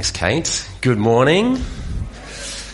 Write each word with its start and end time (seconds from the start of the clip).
Thanks, 0.00 0.12
Kate. 0.12 0.66
Good 0.80 0.96
morning. 0.96 1.62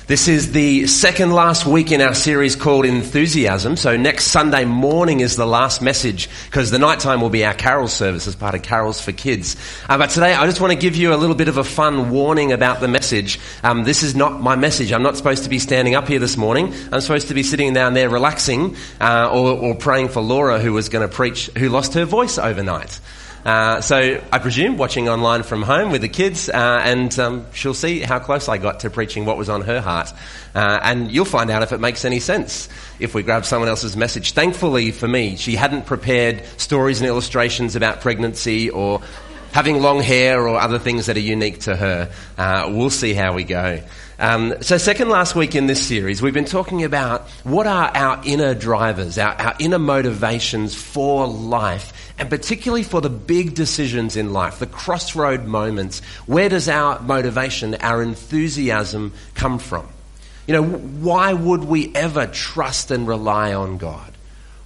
This 0.07 0.29
is 0.29 0.53
the 0.53 0.87
second 0.87 1.33
last 1.33 1.67
week 1.67 1.91
in 1.91 2.01
our 2.01 2.15
series 2.15 2.55
called 2.55 2.87
Enthusiasm. 2.87 3.75
So 3.75 3.97
next 3.97 4.27
Sunday 4.27 4.65
morning 4.65 5.19
is 5.19 5.35
the 5.35 5.45
last 5.45 5.83
message 5.83 6.29
because 6.45 6.71
the 6.71 6.79
nighttime 6.79 7.21
will 7.21 7.29
be 7.29 7.45
our 7.45 7.53
carol 7.53 7.89
service 7.89 8.29
as 8.29 8.37
part 8.37 8.55
of 8.55 8.63
Carols 8.63 9.01
for 9.01 9.11
Kids. 9.11 9.57
Uh, 9.89 9.99
but 9.99 10.11
today 10.11 10.35
I 10.35 10.47
just 10.47 10.61
want 10.61 10.73
to 10.73 10.79
give 10.79 10.95
you 10.95 11.13
a 11.13 11.17
little 11.17 11.35
bit 11.35 11.49
of 11.49 11.57
a 11.57 11.65
fun 11.65 12.11
warning 12.11 12.53
about 12.53 12.79
the 12.79 12.87
message. 12.87 13.41
Um, 13.65 13.83
this 13.83 14.05
is 14.05 14.15
not 14.15 14.41
my 14.41 14.55
message. 14.55 14.93
I'm 14.93 15.03
not 15.03 15.17
supposed 15.17 15.43
to 15.43 15.51
be 15.51 15.59
standing 15.59 15.97
up 15.97 16.07
here 16.07 16.21
this 16.21 16.37
morning. 16.37 16.73
I'm 16.93 17.01
supposed 17.01 17.27
to 17.27 17.35
be 17.35 17.43
sitting 17.43 17.73
down 17.73 17.95
there 17.95 18.09
relaxing 18.09 18.77
uh, 19.01 19.31
or, 19.33 19.59
or 19.59 19.75
praying 19.75 20.11
for 20.11 20.21
Laura 20.21 20.61
who 20.61 20.73
was 20.73 20.89
going 20.91 21.09
to 21.09 21.13
preach, 21.13 21.51
who 21.59 21.71
lost 21.71 21.95
her 21.95 22.05
voice 22.05 22.39
overnight. 22.39 23.01
Uh, 23.47 23.81
so 23.81 24.21
I 24.33 24.41
presume 24.41 24.77
watching 24.77 25.09
online 25.09 25.45
from 25.45 25.63
home 25.63 25.93
with 25.93 26.01
the 26.01 26.09
kids, 26.09 26.49
uh, 26.49 26.83
and 26.85 27.17
um, 27.21 27.47
she'll 27.53 27.75
see 27.75 28.01
how 28.01 28.19
close 28.19 28.49
I 28.49 28.59
got 28.59 28.81
to 28.81 28.91
preaching 28.91 29.25
what 29.25 29.39
was 29.39 29.49
on 29.49 29.61
her 29.61 29.81
heart. 29.81 30.13
Uh, 30.53 30.81
and 30.83 31.13
you'll 31.13 31.25
find 31.25 31.49
out 31.49 31.63
if 31.63 31.71
it 31.71 31.79
makes 31.79 32.05
any 32.05 32.19
sense 32.19 32.69
if 32.99 33.15
we 33.15 33.23
grab 33.23 33.45
someone 33.45 33.69
else's 33.69 33.97
message. 33.97 34.33
Thankfully 34.33 34.91
for 34.91 35.07
me, 35.07 35.37
she 35.37 35.55
hadn't 35.55 35.87
prepared 35.87 36.45
stories 36.57 37.01
and 37.01 37.09
illustrations 37.09 37.77
about 37.77 38.01
pregnancy 38.01 38.69
or 38.69 39.01
having 39.53 39.81
long 39.81 40.01
hair 40.01 40.49
or 40.49 40.59
other 40.59 40.81
things 40.81 41.07
that 41.07 41.17
are 41.17 41.21
unique 41.21 41.61
to 41.61 41.77
her. 41.77 42.11
Uh, 42.37 42.69
we'll 42.75 42.91
see 42.91 43.15
how 43.15 43.33
we 43.33 43.45
go. 43.45 43.81
Um, 44.19 44.55
so, 44.63 44.79
second 44.79 45.11
last 45.11 45.35
week 45.35 45.55
in 45.55 45.67
this 45.67 45.87
series, 45.87 46.23
we've 46.23 46.35
been 46.35 46.47
talking 46.47 46.85
about 46.85 47.29
what 47.45 47.67
are 47.67 47.91
our 47.95 48.23
inner 48.25 48.55
drivers, 48.55 49.19
our, 49.19 49.35
our 49.35 49.55
inner 49.59 49.79
motivations 49.79 50.75
for 50.75 51.27
life, 51.27 51.93
and 52.19 52.31
particularly 52.31 52.83
for 52.83 53.01
the 53.01 53.11
big 53.11 53.55
decisions 53.55 54.17
in 54.17 54.33
life, 54.33 54.59
the 54.59 54.67
crossroad 54.67 55.45
moments. 55.45 56.01
Where 56.27 56.49
does 56.49 56.69
our 56.69 57.01
motivation, 57.01 57.75
our 57.77 58.03
enthusiasm 58.03 59.13
come 59.35 59.59
from? 59.59 59.87
You 60.47 60.55
know, 60.55 60.65
why 60.65 61.33
would 61.33 61.65
we 61.65 61.95
ever 61.95 62.27
trust 62.27 62.91
and 62.91 63.07
rely 63.07 63.53
on 63.53 63.79
God? 63.79 64.13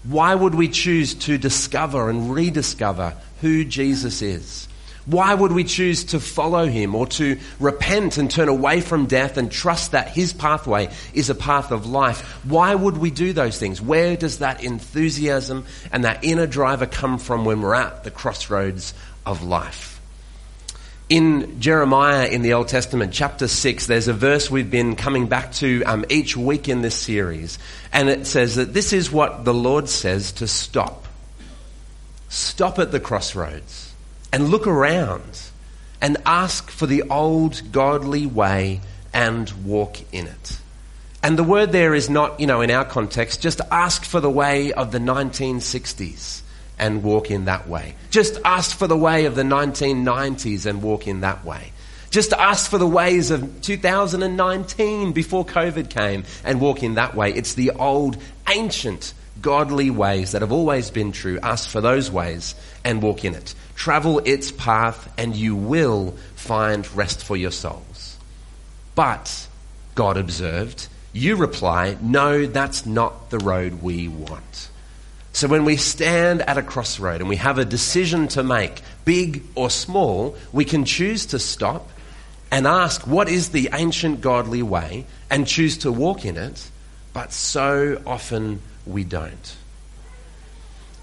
Why 0.05 0.35
would 0.35 0.55
we 0.55 0.69
choose 0.69 1.15
to 1.15 1.39
discover 1.39 2.09
and 2.09 2.33
rediscover 2.33 3.15
who 3.41 3.65
Jesus 3.65 4.23
is? 4.23 4.69
Why 5.07 5.33
would 5.33 5.53
we 5.53 5.65
choose 5.65 6.05
to 6.05 6.21
follow 6.21 6.67
him 6.67 6.95
or 6.95 7.07
to 7.09 7.39
repent 7.59 8.19
and 8.19 8.31
turn 8.31 8.49
away 8.49 8.81
from 8.81 9.07
death 9.07 9.39
and 9.39 9.51
trust 9.51 9.93
that 9.93 10.09
his 10.09 10.33
pathway 10.33 10.91
is 11.15 11.31
a 11.31 11.35
path 11.35 11.71
of 11.71 11.87
life? 11.87 12.21
Why 12.45 12.75
would 12.75 12.99
we 12.99 13.11
do 13.11 13.33
those 13.33 13.59
things? 13.59 13.81
Where 13.81 14.17
does 14.17 14.39
that 14.39 14.63
enthusiasm 14.63 15.65
and 15.91 16.05
that 16.05 16.23
inner 16.23 16.47
driver 16.47 16.87
come 16.87 17.19
from 17.19 17.45
when 17.45 17.63
we're 17.63 17.75
at 17.75 18.05
the 18.05 18.11
crossroads 18.11 18.93
of 19.25 19.43
life? 19.43 20.01
In 21.09 21.61
Jeremiah 21.61 22.29
in 22.29 22.43
the 22.43 22.53
Old 22.53 22.69
Testament, 22.69 23.13
chapter 23.13 23.49
6, 23.49 23.87
there's 23.87 24.07
a 24.07 24.13
verse 24.13 24.49
we've 24.49 24.71
been 24.71 24.95
coming 24.95 25.27
back 25.27 25.51
to 25.55 25.83
um, 25.85 26.05
each 26.09 26.37
week 26.37 26.69
in 26.69 26.83
this 26.83 26.95
series. 26.95 27.59
And 27.93 28.09
it 28.09 28.27
says 28.27 28.57
that 28.57 28.75
this 28.75 28.93
is 28.93 29.11
what 29.11 29.45
the 29.45 29.55
Lord 29.55 29.89
says 29.89 30.31
to 30.33 30.47
stop. 30.47 31.07
Stop 32.29 32.79
at 32.79 32.93
the 32.93 33.01
crossroads 33.01 33.90
and 34.33 34.49
look 34.49 34.67
around 34.67 35.41
and 36.01 36.17
ask 36.25 36.71
for 36.71 36.87
the 36.87 37.03
old 37.05 37.61
godly 37.73 38.27
way 38.27 38.81
and 39.13 39.51
walk 39.65 40.01
in 40.13 40.27
it. 40.27 40.59
And 41.23 41.39
the 41.39 41.45
word 41.45 41.73
there 41.73 41.95
is 41.95 42.09
not, 42.09 42.41
you 42.41 42.47
know, 42.47 42.63
in 42.63 42.71
our 42.71 42.85
context, 42.85 43.43
just 43.43 43.61
ask 43.71 44.05
for 44.05 44.21
the 44.21 44.31
way 44.31 44.73
of 44.73 44.91
the 44.93 44.99
1960s 44.99 46.41
and 46.79 47.03
walk 47.03 47.31
in 47.31 47.45
that 47.45 47.69
way. 47.69 47.95
Just 48.09 48.39
ask 48.45 48.77
for 48.77 48.87
the 48.87 48.97
way 48.97 49.27
of 49.27 49.35
the 49.35 49.43
1990s 49.43 50.65
and 50.65 50.83
walk 50.83 51.07
in 51.07 51.21
that 51.21 51.45
way. 51.45 51.73
Just 52.09 52.33
ask 52.33 52.71
for 52.71 52.79
the 52.79 52.87
ways 52.87 53.31
of 53.31 53.61
2019 53.61 55.13
before 55.13 55.45
COVID 55.45 55.91
came 55.91 56.25
and 56.43 56.61
walk 56.61 56.83
in 56.83 56.95
that 56.95 57.15
way. 57.15 57.33
It's 57.33 57.55
the 57.55 57.73
old, 57.73 58.17
ancient, 58.49 59.13
godly 59.43 59.91
ways 59.91 60.33
that 60.33 60.43
have 60.43 60.53
always 60.53 60.91
been 60.91 61.13
true. 61.13 61.39
Ask 61.43 61.69
for 61.69 61.81
those 61.81 62.11
ways 62.11 62.55
and 62.85 63.03
walk 63.03 63.25
in 63.25 63.35
it. 63.35 63.55
Travel 63.81 64.21
its 64.27 64.53
path, 64.53 65.11
and 65.17 65.35
you 65.35 65.57
will 65.57 66.11
find 66.35 66.87
rest 66.95 67.25
for 67.25 67.35
your 67.35 67.51
souls. 67.51 68.19
But, 68.95 69.49
God 69.95 70.19
observed, 70.19 70.87
you 71.15 71.37
reply, 71.37 71.97
No, 72.03 72.45
that's 72.45 72.85
not 72.85 73.31
the 73.31 73.39
road 73.39 73.81
we 73.81 74.07
want. 74.07 74.69
So 75.33 75.49
when 75.49 75.65
we 75.65 75.77
stand 75.77 76.43
at 76.43 76.59
a 76.59 76.63
crossroad 76.63 77.23
and 77.23 77.29
we 77.31 77.37
have 77.37 77.57
a 77.57 77.65
decision 77.65 78.29
to 78.29 78.43
make, 78.43 78.83
big 79.07 79.45
or 79.55 79.71
small, 79.71 80.37
we 80.53 80.67
can 80.67 80.85
choose 80.85 81.25
to 81.33 81.39
stop 81.39 81.89
and 82.51 82.67
ask, 82.67 83.07
What 83.07 83.31
is 83.31 83.49
the 83.49 83.71
ancient 83.73 84.21
godly 84.21 84.63
way? 84.63 85.07
and 85.31 85.47
choose 85.47 85.79
to 85.79 85.91
walk 85.91 86.27
in 86.27 86.37
it. 86.37 86.71
But 87.15 87.33
so 87.33 88.03
often 88.07 88.61
we 88.85 89.05
don't. 89.05 89.57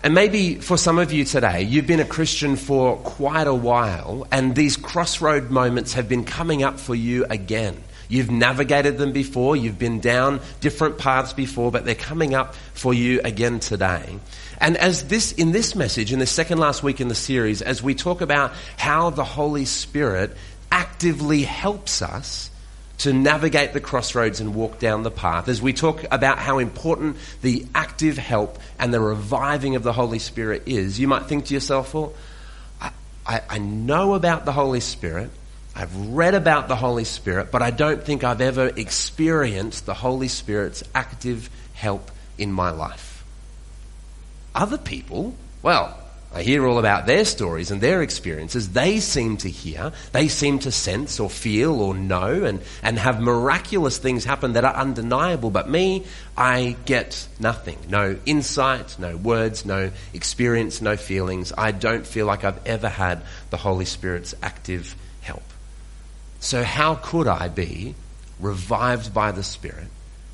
And 0.08 0.16
maybe 0.16 0.56
for 0.56 0.78
some 0.78 1.00
of 1.00 1.12
you 1.12 1.26
today, 1.26 1.64
you've 1.64 1.86
been 1.86 2.00
a 2.00 2.06
Christian 2.06 2.56
for 2.56 2.96
quite 2.96 3.46
a 3.46 3.54
while, 3.54 4.26
and 4.32 4.56
these 4.56 4.78
crossroad 4.78 5.52
moments 5.52 5.96
have 5.96 6.08
been 6.08 6.24
coming 6.24 6.64
up 6.64 6.80
for 6.80 6.96
you 6.96 7.26
again. 7.30 7.84
You've 8.08 8.32
navigated 8.32 8.98
them 8.98 9.12
before, 9.12 9.58
you've 9.58 9.78
been 9.78 10.00
down 10.00 10.40
different 10.62 10.98
paths 10.98 11.34
before, 11.34 11.74
but 11.74 11.84
they're 11.84 11.94
coming 11.94 12.36
up 12.36 12.56
for 12.74 12.94
you 12.94 13.20
again 13.26 13.60
today. 13.60 14.18
And 14.62 14.78
as 14.78 15.10
this, 15.10 15.34
in 15.34 15.52
this 15.52 15.76
message, 15.76 16.14
in 16.14 16.20
the 16.20 16.26
second 16.26 16.58
last 16.58 16.84
week 16.84 17.02
in 17.02 17.10
the 17.10 17.14
series, 17.14 17.62
as 17.62 17.84
we 17.84 17.94
talk 17.94 18.22
about 18.22 18.54
how 18.78 19.10
the 19.10 19.26
Holy 19.26 19.66
Spirit 19.66 20.38
actively 20.72 21.42
helps 21.44 22.02
us 22.02 22.50
to 23.00 23.14
navigate 23.14 23.74
the 23.74 23.80
crossroads 23.80 24.40
and 24.40 24.56
walk 24.56 24.80
down 24.80 25.04
the 25.04 25.12
path 25.12 25.48
as 25.48 25.62
we 25.62 25.74
talk 25.74 26.04
about 26.12 26.40
how 26.40 26.58
important 26.58 27.18
the 27.42 27.66
active 27.76 28.18
help 28.18 28.58
and 28.80 28.94
the 28.94 29.00
reviving 29.00 29.76
of 29.76 29.84
the 29.84 29.94
Holy 29.94 30.20
Spirit 30.20 30.64
is, 30.66 31.00
you 31.00 31.08
might 31.08 31.26
think 31.26 31.46
to 31.46 31.54
yourself, 31.54 31.94
well, 31.94 32.14
I, 32.82 33.42
I, 33.50 33.58
know 33.58 34.14
about 34.14 34.46
the 34.46 34.54
Holy 34.54 34.80
Spirit. 34.80 35.30
I've 35.76 35.96
read 35.96 36.34
about 36.34 36.70
the 36.70 36.76
Holy 36.76 37.04
Spirit, 37.04 37.52
but 37.52 37.62
I 37.62 37.72
don't 37.72 38.02
think 38.04 38.24
I've 38.24 38.42
ever 38.42 38.68
experienced 38.68 39.86
the 39.86 39.94
Holy 39.94 40.30
Spirit's 40.30 40.84
active 40.96 41.50
help 41.74 42.10
in 42.38 42.52
my 42.52 42.72
life. 42.72 43.26
Other 44.56 44.78
people, 44.78 45.36
well, 45.62 46.00
I 46.38 46.44
hear 46.44 46.68
all 46.68 46.78
about 46.78 47.08
their 47.08 47.26
stories 47.26 47.72
and 47.72 47.82
their 47.82 48.04
experiences. 48.04 48.70
They 48.70 49.00
seem 49.00 49.38
to 49.38 49.50
hear, 49.50 49.92
they 50.12 50.28
seem 50.28 50.60
to 50.60 50.72
sense 50.72 51.20
or 51.20 51.32
feel 51.32 51.82
or 51.82 51.96
know 51.96 52.44
and, 52.44 52.62
and 52.84 53.00
have 53.00 53.20
miraculous 53.20 53.98
things 53.98 54.24
happen 54.24 54.54
that 54.54 54.64
are 54.64 54.76
undeniable. 54.76 55.50
But 55.50 55.68
me, 55.68 56.06
I 56.38 56.76
get 56.86 57.28
nothing. 57.40 57.80
No 57.90 58.20
insight, 58.28 59.00
no 59.00 59.18
words, 59.18 59.66
no 59.66 59.90
experience, 60.14 60.80
no 60.80 60.96
feelings. 60.96 61.54
I 61.58 61.72
don't 61.72 62.06
feel 62.06 62.28
like 62.28 62.44
I've 62.44 62.64
ever 62.68 62.88
had 62.88 63.24
the 63.50 63.58
Holy 63.58 63.86
Spirit's 63.86 64.36
active 64.44 64.96
help. 65.22 65.42
So, 66.40 66.64
how 66.64 66.94
could 66.94 67.28
I 67.28 67.48
be 67.48 67.96
revived 68.40 69.12
by 69.12 69.32
the 69.32 69.42
Spirit, 69.42 69.88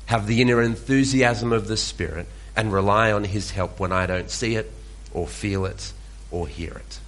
have 0.04 0.26
the 0.26 0.42
inner 0.42 0.60
enthusiasm 0.60 1.50
of 1.54 1.66
the 1.66 1.78
Spirit, 1.78 2.26
and 2.54 2.70
rely 2.70 3.10
on 3.10 3.24
His 3.24 3.52
help 3.52 3.80
when 3.80 3.90
I 3.90 4.04
don't 4.04 4.30
see 4.30 4.56
it? 4.56 4.70
Or 5.14 5.26
feel 5.26 5.64
it 5.64 5.92
or 6.30 6.46
hear 6.46 6.72
it. 6.72 7.00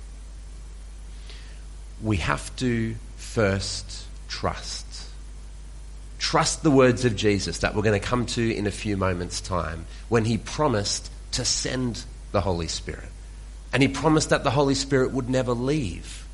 We 2.03 2.19
have 2.19 2.55
to 2.57 2.95
first 3.17 4.07
trust. 4.29 4.87
Trust 6.19 6.63
the 6.63 6.71
words 6.71 7.05
of 7.05 7.17
Jesus 7.17 7.59
that 7.59 7.75
we're 7.75 7.83
going 7.83 8.01
to 8.01 8.07
come 8.07 8.25
to 8.27 8.55
in 8.55 8.67
a 8.67 8.71
few 8.71 8.97
moments' 8.97 9.41
time 9.41 9.85
when 10.09 10.25
he 10.25 10.39
promised 10.39 11.11
to 11.33 11.45
send 11.45 12.05
the 12.33 12.41
Holy 12.41 12.69
Spirit. 12.69 13.09
And 13.73 13.83
he 13.83 13.89
promised 13.89 14.31
that 14.31 14.45
the 14.45 14.51
Holy 14.51 14.75
Spirit 14.75 15.13
would 15.13 15.29
never 15.29 15.53
leave. 15.53 16.27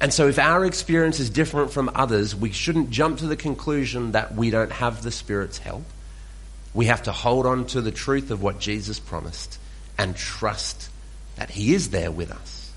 And 0.00 0.14
so, 0.14 0.28
if 0.28 0.38
our 0.38 0.64
experience 0.64 1.18
is 1.18 1.28
different 1.28 1.72
from 1.72 1.90
others, 1.94 2.34
we 2.34 2.52
shouldn't 2.52 2.90
jump 2.90 3.18
to 3.18 3.26
the 3.26 3.36
conclusion 3.36 4.12
that 4.12 4.34
we 4.34 4.50
don't 4.50 4.70
have 4.70 5.02
the 5.02 5.10
Spirit's 5.10 5.58
help. 5.58 5.84
We 6.72 6.86
have 6.86 7.02
to 7.04 7.12
hold 7.12 7.46
on 7.46 7.66
to 7.66 7.80
the 7.80 7.90
truth 7.90 8.30
of 8.30 8.42
what 8.42 8.60
Jesus 8.60 9.00
promised 9.00 9.58
and 9.98 10.16
trust 10.16 10.87
that 11.38 11.50
He 11.50 11.74
is 11.74 11.90
there 11.90 12.10
with 12.10 12.30
us. 12.30 12.72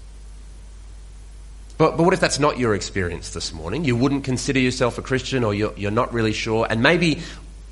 But, 1.77 1.97
but 1.97 2.03
what 2.03 2.13
if 2.13 2.19
that's 2.19 2.39
not 2.39 2.59
your 2.59 2.75
experience 2.75 3.31
this 3.31 3.51
morning? 3.51 3.85
You 3.85 3.95
wouldn't 3.95 4.23
consider 4.23 4.59
yourself 4.59 4.97
a 4.97 5.01
Christian 5.01 5.43
or 5.43 5.53
you're, 5.53 5.73
you're 5.75 5.91
not 5.91 6.13
really 6.13 6.33
sure, 6.33 6.67
and 6.69 6.83
maybe 6.83 7.21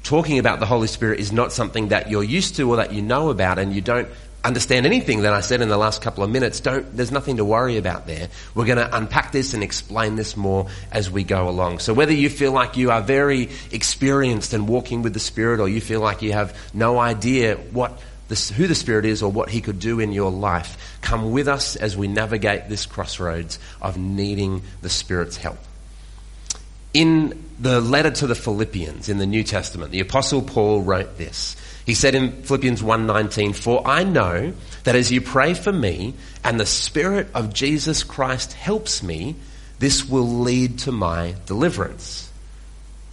talking 0.03 0.39
about 0.39 0.59
the 0.59 0.65
Holy 0.65 0.87
Spirit 0.87 1.19
is 1.19 1.31
not 1.31 1.51
something 1.51 1.89
that 1.89 2.09
you're 2.09 2.23
used 2.23 2.55
to 2.55 2.69
or 2.69 2.77
that 2.77 2.93
you 2.93 3.01
know 3.01 3.29
about 3.29 3.59
and 3.59 3.73
you 3.73 3.81
don't 3.81 4.07
understand 4.43 4.85
anything 4.85 5.21
that 5.21 5.33
I 5.33 5.41
said 5.41 5.61
in 5.61 5.69
the 5.69 5.77
last 5.77 6.01
couple 6.01 6.23
of 6.23 6.29
minutes, 6.29 6.61
don't, 6.61 6.95
there's 6.95 7.11
nothing 7.11 7.37
to 7.37 7.45
worry 7.45 7.77
about 7.77 8.07
there. 8.07 8.29
We're 8.55 8.65
going 8.65 8.77
to 8.77 8.95
unpack 8.95 9.31
this 9.31 9.53
and 9.53 9.61
explain 9.61 10.15
this 10.15 10.37
more 10.37 10.67
as 10.91 11.11
we 11.11 11.23
go 11.23 11.49
along. 11.49 11.79
So 11.79 11.93
whether 11.93 12.13
you 12.13 12.29
feel 12.29 12.53
like 12.53 12.77
you 12.77 12.91
are 12.91 13.01
very 13.01 13.49
experienced 13.71 14.53
and 14.53 14.67
walking 14.67 15.01
with 15.01 15.13
the 15.13 15.19
Spirit 15.19 15.59
or 15.59 15.67
you 15.67 15.81
feel 15.81 15.99
like 15.99 16.21
you 16.21 16.31
have 16.31 16.57
no 16.73 16.99
idea 16.99 17.57
what 17.57 17.99
this, 18.29 18.49
who 18.49 18.67
the 18.67 18.75
Spirit 18.75 19.05
is 19.05 19.21
or 19.21 19.31
what 19.31 19.49
He 19.49 19.59
could 19.59 19.79
do 19.79 19.99
in 19.99 20.13
your 20.13 20.31
life. 20.31 20.97
Come 21.01 21.31
with 21.31 21.47
us 21.47 21.75
as 21.75 21.97
we 21.97 22.07
navigate 22.07 22.69
this 22.69 22.85
crossroads 22.85 23.59
of 23.81 23.97
needing 23.97 24.61
the 24.81 24.89
Spirit's 24.89 25.35
help. 25.35 25.57
In 26.93 27.43
the 27.59 27.81
letter 27.81 28.09
to 28.09 28.27
the 28.27 28.35
Philippians 28.35 29.09
in 29.09 29.17
the 29.17 29.25
New 29.25 29.43
Testament, 29.43 29.91
the 29.91 29.99
apostle 29.99 30.41
Paul 30.41 30.81
wrote 30.81 31.17
this. 31.17 31.55
He 31.85 31.93
said 31.93 32.15
in 32.15 32.43
Philippians 32.43 32.81
1:19, 32.81 33.53
"For 33.53 33.85
I 33.85 34.03
know 34.03 34.53
that 34.83 34.95
as 34.95 35.11
you 35.11 35.21
pray 35.21 35.53
for 35.53 35.71
me 35.71 36.13
and 36.43 36.59
the 36.59 36.65
spirit 36.65 37.29
of 37.33 37.53
Jesus 37.53 38.03
Christ 38.03 38.53
helps 38.53 39.03
me, 39.03 39.35
this 39.79 40.07
will 40.07 40.41
lead 40.41 40.79
to 40.79 40.91
my 40.91 41.35
deliverance." 41.45 42.28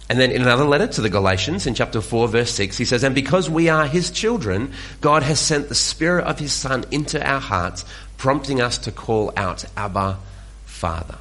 And 0.09 0.19
then 0.19 0.31
in 0.31 0.41
another 0.41 0.63
letter 0.63 0.87
to 0.87 1.01
the 1.01 1.09
Galatians, 1.09 1.67
in 1.67 1.73
chapter 1.73 1.99
4, 1.99 2.29
verse 2.29 2.51
6, 2.51 2.77
he 2.77 2.85
says, 2.85 3.03
And 3.03 3.13
because 3.13 3.49
we 3.49 3.67
are 3.67 3.85
his 3.85 4.09
children, 4.09 4.71
God 5.01 5.23
has 5.23 5.39
sent 5.39 5.67
the 5.67 5.75
Spirit 5.75 6.25
of 6.25 6.39
his 6.39 6.53
Son 6.53 6.85
into 6.91 7.21
our 7.21 7.41
hearts, 7.41 7.83
prompting 8.17 8.61
us 8.61 8.77
to 8.79 8.91
call 8.91 9.33
out, 9.35 9.65
Abba, 9.75 10.17
Father. 10.65 11.17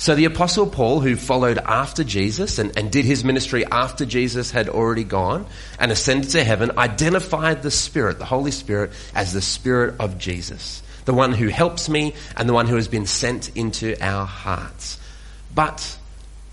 So 0.00 0.14
the 0.14 0.24
Apostle 0.24 0.66
Paul, 0.66 1.00
who 1.00 1.14
followed 1.14 1.58
after 1.58 2.02
Jesus 2.02 2.58
and, 2.58 2.76
and 2.76 2.90
did 2.90 3.04
his 3.04 3.22
ministry 3.22 3.66
after 3.66 4.06
Jesus 4.06 4.50
had 4.50 4.70
already 4.70 5.04
gone 5.04 5.46
and 5.78 5.92
ascended 5.92 6.30
to 6.30 6.42
heaven, 6.42 6.78
identified 6.78 7.62
the 7.62 7.70
Spirit, 7.70 8.18
the 8.18 8.24
Holy 8.24 8.50
Spirit, 8.50 8.92
as 9.14 9.34
the 9.34 9.42
Spirit 9.42 9.96
of 10.00 10.16
Jesus, 10.18 10.82
the 11.04 11.12
one 11.12 11.32
who 11.32 11.48
helps 11.48 11.90
me 11.90 12.14
and 12.34 12.48
the 12.48 12.54
one 12.54 12.66
who 12.66 12.76
has 12.76 12.88
been 12.88 13.04
sent 13.04 13.54
into 13.56 13.94
our 14.02 14.24
hearts. 14.24 14.98
But 15.54 15.98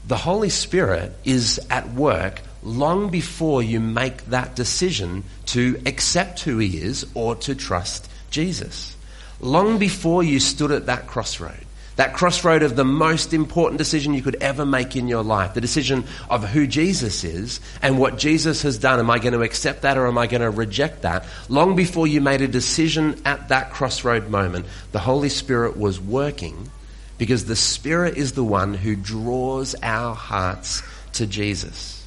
the 0.08 0.18
Holy 0.18 0.50
Spirit 0.50 1.14
is 1.26 1.60
at 1.70 1.94
work 1.94 2.42
long 2.64 3.10
before 3.10 3.62
you 3.62 3.80
make 3.82 4.26
that 4.28 4.56
decision 4.56 5.24
to 5.48 5.82
accept 5.86 6.42
who 6.42 6.58
He 6.60 6.78
is 6.78 7.06
or 7.14 7.36
to 7.36 7.56
trust 7.56 8.10
Jesus. 8.30 8.96
Long 9.42 9.78
before 9.78 10.24
you 10.24 10.40
stood 10.40 10.72
at 10.72 10.86
that 10.86 11.08
crossroad, 11.08 11.66
that 11.98 12.14
crossroad 12.14 12.64
of 12.64 12.76
the 12.76 12.86
most 12.86 13.34
important 13.34 13.80
decision 13.80 14.14
you 14.14 14.22
could 14.22 14.38
ever 14.42 14.66
make 14.66 14.96
in 14.96 15.10
your 15.10 15.24
life, 15.24 15.54
the 15.54 15.62
decision 15.62 16.06
of 16.30 16.48
who 16.48 16.68
Jesus 16.68 17.26
is 17.26 17.60
and 17.82 18.00
what 18.00 18.18
Jesus 18.18 18.62
has 18.62 18.78
done. 18.78 19.00
Am 19.00 19.10
I 19.10 19.20
going 19.20 19.34
to 19.34 19.42
accept 19.42 19.82
that 19.82 19.98
or 19.98 20.08
am 20.08 20.18
I 20.18 20.28
going 20.28 20.42
to 20.42 20.50
reject 20.50 21.02
that? 21.02 21.26
Long 21.50 21.76
before 21.76 22.08
you 22.08 22.22
made 22.22 22.42
a 22.42 22.48
decision 22.48 23.22
at 23.26 23.50
that 23.50 23.72
crossroad 23.72 24.30
moment, 24.30 24.68
the 24.94 25.00
Holy 25.00 25.30
Spirit 25.30 25.76
was 25.76 26.00
working 26.00 26.72
because 27.18 27.46
the 27.46 27.56
Spirit 27.56 28.18
is 28.18 28.34
the 28.34 28.44
one 28.44 28.74
who 28.74 28.96
draws 28.96 29.76
our 29.82 30.16
hearts 30.16 30.84
to 31.14 31.26
Jesus. 31.26 32.06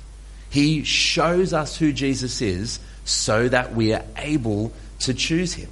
He 0.51 0.83
shows 0.83 1.53
us 1.53 1.77
who 1.77 1.93
Jesus 1.93 2.43
is 2.43 2.81
so 3.05 3.49
that 3.49 3.75
we 3.75 3.93
are 3.93 4.05
able 4.17 4.73
to 5.01 5.15
choose 5.15 5.55
Him. 5.55 5.71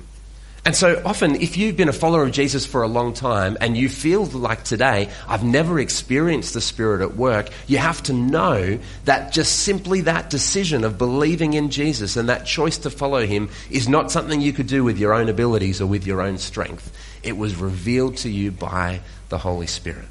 And 0.65 0.77
so 0.77 1.01
often, 1.05 1.37
if 1.37 1.57
you've 1.57 1.77
been 1.79 1.89
a 1.89 1.95
follower 1.95 2.25
of 2.25 2.33
Jesus 2.33 2.67
for 2.67 2.83
a 2.83 2.89
long 2.89 3.15
time 3.15 3.57
and 3.61 3.75
you 3.75 3.89
feel 3.89 4.27
like 4.27 4.65
today, 4.65 5.09
I've 5.27 5.43
never 5.43 5.81
experienced 5.81 6.53
the 6.53 6.61
Spirit 6.61 7.01
at 7.01 7.17
work, 7.17 7.49
you 7.67 7.79
have 7.79 8.03
to 8.03 8.13
know 8.13 8.79
that 9.07 9.33
just 9.33 9.61
simply 9.61 10.03
that 10.03 10.29
decision 10.29 10.85
of 10.85 10.99
believing 10.99 11.55
in 11.55 11.71
Jesus 11.71 12.17
and 12.17 12.29
that 12.29 12.45
choice 12.45 12.77
to 12.79 12.91
follow 12.91 13.25
Him 13.25 13.49
is 13.71 13.89
not 13.89 14.13
something 14.13 14.41
you 14.41 14.53
could 14.53 14.67
do 14.67 14.85
with 14.85 14.99
your 14.99 15.15
own 15.15 15.31
abilities 15.31 15.81
or 15.81 15.87
with 15.87 16.07
your 16.07 16.21
own 16.21 16.37
strength. 16.37 16.93
It 17.23 17.39
was 17.39 17.57
revealed 17.57 18.19
to 18.19 18.29
you 18.29 18.51
by 18.51 19.01
the 19.29 19.39
Holy 19.39 19.67
Spirit. 19.67 20.09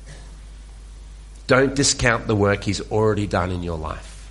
Don't 1.47 1.75
discount 1.75 2.27
the 2.27 2.35
work 2.35 2.63
He's 2.63 2.81
already 2.91 3.27
done 3.27 3.51
in 3.51 3.63
your 3.63 3.77
life. 3.77 4.29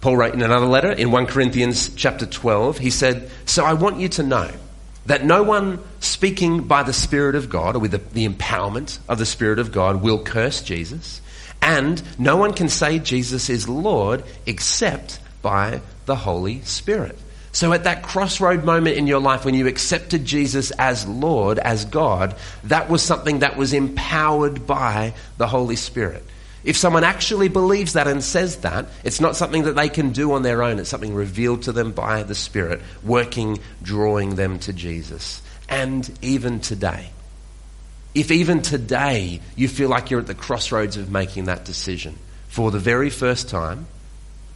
Paul 0.00 0.16
wrote 0.16 0.34
in 0.34 0.42
another 0.42 0.66
letter 0.66 0.92
in 0.92 1.10
1 1.10 1.26
Corinthians 1.26 1.94
chapter 1.94 2.26
12, 2.26 2.78
he 2.78 2.90
said, 2.90 3.30
So 3.46 3.64
I 3.64 3.72
want 3.72 4.00
you 4.00 4.08
to 4.10 4.22
know 4.22 4.50
that 5.06 5.24
no 5.24 5.42
one 5.42 5.80
speaking 6.00 6.64
by 6.64 6.82
the 6.82 6.92
Spirit 6.92 7.34
of 7.34 7.48
God 7.48 7.76
or 7.76 7.78
with 7.78 7.92
the, 7.92 7.98
the, 7.98 8.28
empowerment 8.28 8.98
of 9.08 9.18
the 9.18 9.26
Spirit 9.26 9.58
of 9.58 9.72
God 9.72 10.02
will 10.02 10.22
curse 10.22 10.62
Jesus, 10.62 11.20
and 11.62 12.02
no 12.18 12.36
one 12.36 12.52
can 12.52 12.68
say 12.68 12.98
Jesus 12.98 13.48
is 13.48 13.68
Lord 13.68 14.24
except 14.46 15.20
by 15.40 15.80
the 16.06 16.16
Holy 16.16 16.60
Spirit. 16.62 17.18
So 17.54 17.72
at 17.72 17.84
that 17.84 18.02
crossroad 18.02 18.64
moment 18.64 18.96
in 18.96 19.06
your 19.06 19.20
life 19.20 19.44
when 19.44 19.54
you 19.54 19.68
accepted 19.68 20.24
Jesus 20.24 20.72
as 20.72 21.06
Lord, 21.06 21.60
as 21.60 21.84
God, 21.84 22.34
that 22.64 22.90
was 22.90 23.00
something 23.00 23.38
that 23.38 23.56
was 23.56 23.72
empowered 23.72 24.66
by 24.66 25.14
the 25.38 25.46
Holy 25.46 25.76
Spirit. 25.76 26.24
If 26.64 26.76
someone 26.76 27.04
actually 27.04 27.48
believes 27.48 27.92
that 27.92 28.08
and 28.08 28.24
says 28.24 28.56
that, 28.58 28.86
it's 29.04 29.20
not 29.20 29.36
something 29.36 29.62
that 29.64 29.76
they 29.76 29.88
can 29.88 30.10
do 30.10 30.32
on 30.32 30.42
their 30.42 30.64
own. 30.64 30.80
It's 30.80 30.90
something 30.90 31.14
revealed 31.14 31.62
to 31.62 31.72
them 31.72 31.92
by 31.92 32.24
the 32.24 32.34
Spirit, 32.34 32.80
working, 33.04 33.60
drawing 33.80 34.34
them 34.34 34.58
to 34.60 34.72
Jesus. 34.72 35.40
And 35.68 36.10
even 36.22 36.58
today, 36.58 37.10
if 38.16 38.32
even 38.32 38.62
today 38.62 39.40
you 39.54 39.68
feel 39.68 39.88
like 39.88 40.10
you're 40.10 40.20
at 40.20 40.26
the 40.26 40.34
crossroads 40.34 40.96
of 40.96 41.08
making 41.08 41.44
that 41.44 41.64
decision 41.64 42.18
for 42.48 42.72
the 42.72 42.80
very 42.80 43.10
first 43.10 43.48
time, 43.48 43.86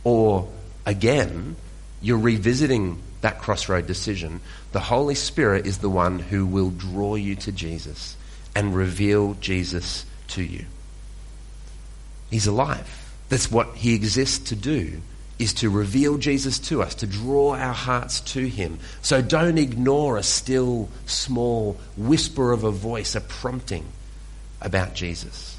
or 0.02 0.48
again, 0.84 1.54
you're 2.00 2.18
revisiting 2.18 3.02
that 3.20 3.40
crossroad 3.40 3.86
decision, 3.86 4.40
the 4.72 4.80
Holy 4.80 5.14
Spirit 5.14 5.66
is 5.66 5.78
the 5.78 5.90
one 5.90 6.18
who 6.18 6.46
will 6.46 6.70
draw 6.70 7.14
you 7.16 7.34
to 7.36 7.52
Jesus 7.52 8.16
and 8.54 8.74
reveal 8.74 9.34
Jesus 9.34 10.04
to 10.28 10.42
you. 10.42 10.64
He's 12.30 12.46
alive. 12.46 13.12
That's 13.28 13.50
what 13.50 13.74
he 13.76 13.94
exists 13.94 14.50
to 14.50 14.56
do 14.56 15.00
is 15.38 15.54
to 15.54 15.70
reveal 15.70 16.18
Jesus 16.18 16.58
to 16.58 16.82
us, 16.82 16.96
to 16.96 17.06
draw 17.06 17.54
our 17.54 17.72
hearts 17.72 18.20
to 18.20 18.48
him. 18.48 18.78
So 19.02 19.22
don't 19.22 19.58
ignore 19.58 20.16
a 20.16 20.22
still, 20.22 20.88
small 21.06 21.76
whisper 21.96 22.50
of 22.52 22.64
a 22.64 22.72
voice, 22.72 23.14
a 23.14 23.20
prompting 23.20 23.84
about 24.60 24.94
Jesus. 24.94 25.58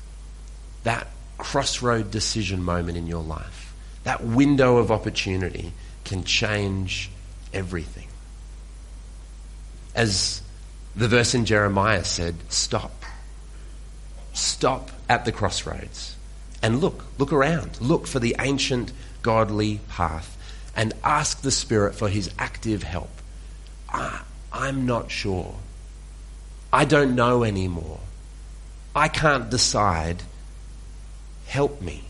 That 0.83 1.07
crossroad 1.37 2.11
decision 2.11 2.61
moment 2.61 2.97
in 2.97 3.07
your 3.07 3.23
life, 3.23 3.73
that 4.03 4.21
window 4.23 4.77
of 4.77 4.91
opportunity 4.91 5.71
can 6.03 6.23
change 6.23 7.09
everything. 7.53 8.07
As 9.95 10.41
the 10.95 11.07
verse 11.07 11.33
in 11.33 11.45
Jeremiah 11.45 12.03
said, 12.03 12.35
stop. 12.49 13.03
Stop 14.33 14.91
at 15.09 15.25
the 15.25 15.31
crossroads 15.31 16.15
and 16.61 16.81
look, 16.81 17.05
look 17.17 17.33
around. 17.33 17.79
Look 17.81 18.07
for 18.07 18.19
the 18.19 18.35
ancient 18.39 18.91
godly 19.21 19.79
path 19.89 20.37
and 20.75 20.93
ask 21.03 21.41
the 21.41 21.51
Spirit 21.51 21.95
for 21.95 22.09
his 22.09 22.29
active 22.37 22.83
help. 22.83 23.09
I, 23.89 24.21
I'm 24.51 24.85
not 24.85 25.11
sure. 25.11 25.55
I 26.71 26.85
don't 26.85 27.15
know 27.15 27.43
anymore. 27.43 27.99
I 28.95 29.07
can't 29.07 29.49
decide. 29.49 30.23
Help 31.47 31.81
me. 31.81 32.03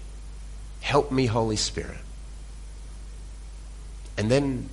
Help 0.81 1.11
me, 1.11 1.25
Holy 1.25 1.55
Spirit 1.55 1.97
and 4.19 4.29
then 4.29 4.69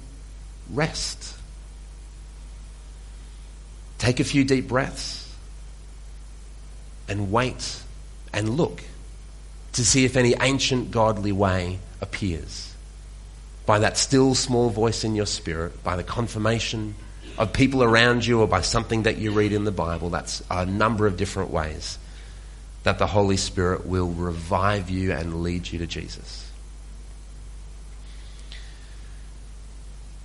rest. 0.72 1.38
Take 3.96 4.18
a 4.18 4.24
few 4.24 4.42
deep 4.42 4.66
breaths 4.66 5.32
and 7.08 7.30
wait 7.30 7.80
and 8.32 8.50
look 8.50 8.82
to 9.74 9.84
see 9.84 10.04
if 10.04 10.16
any 10.16 10.34
ancient 10.40 10.90
godly 10.90 11.30
way 11.30 11.78
appears. 12.00 12.74
By 13.66 13.78
that 13.78 13.96
still 13.96 14.34
small 14.34 14.68
voice 14.68 15.04
in 15.04 15.14
your 15.14 15.26
spirit, 15.26 15.84
by 15.84 15.94
the 15.94 16.02
confirmation 16.02 16.96
of 17.38 17.52
people 17.52 17.84
around 17.84 18.26
you, 18.26 18.40
or 18.40 18.48
by 18.48 18.62
something 18.62 19.04
that 19.04 19.18
you 19.18 19.30
read 19.30 19.52
in 19.52 19.62
the 19.62 19.70
Bible, 19.70 20.10
that's 20.10 20.42
a 20.50 20.66
number 20.66 21.06
of 21.06 21.16
different 21.16 21.50
ways 21.50 21.98
that 22.82 22.98
the 22.98 23.06
Holy 23.06 23.36
Spirit 23.36 23.86
will 23.86 24.08
revive 24.08 24.90
you 24.90 25.12
and 25.12 25.42
lead 25.42 25.70
you 25.70 25.78
to 25.78 25.86
Jesus. 25.86 26.45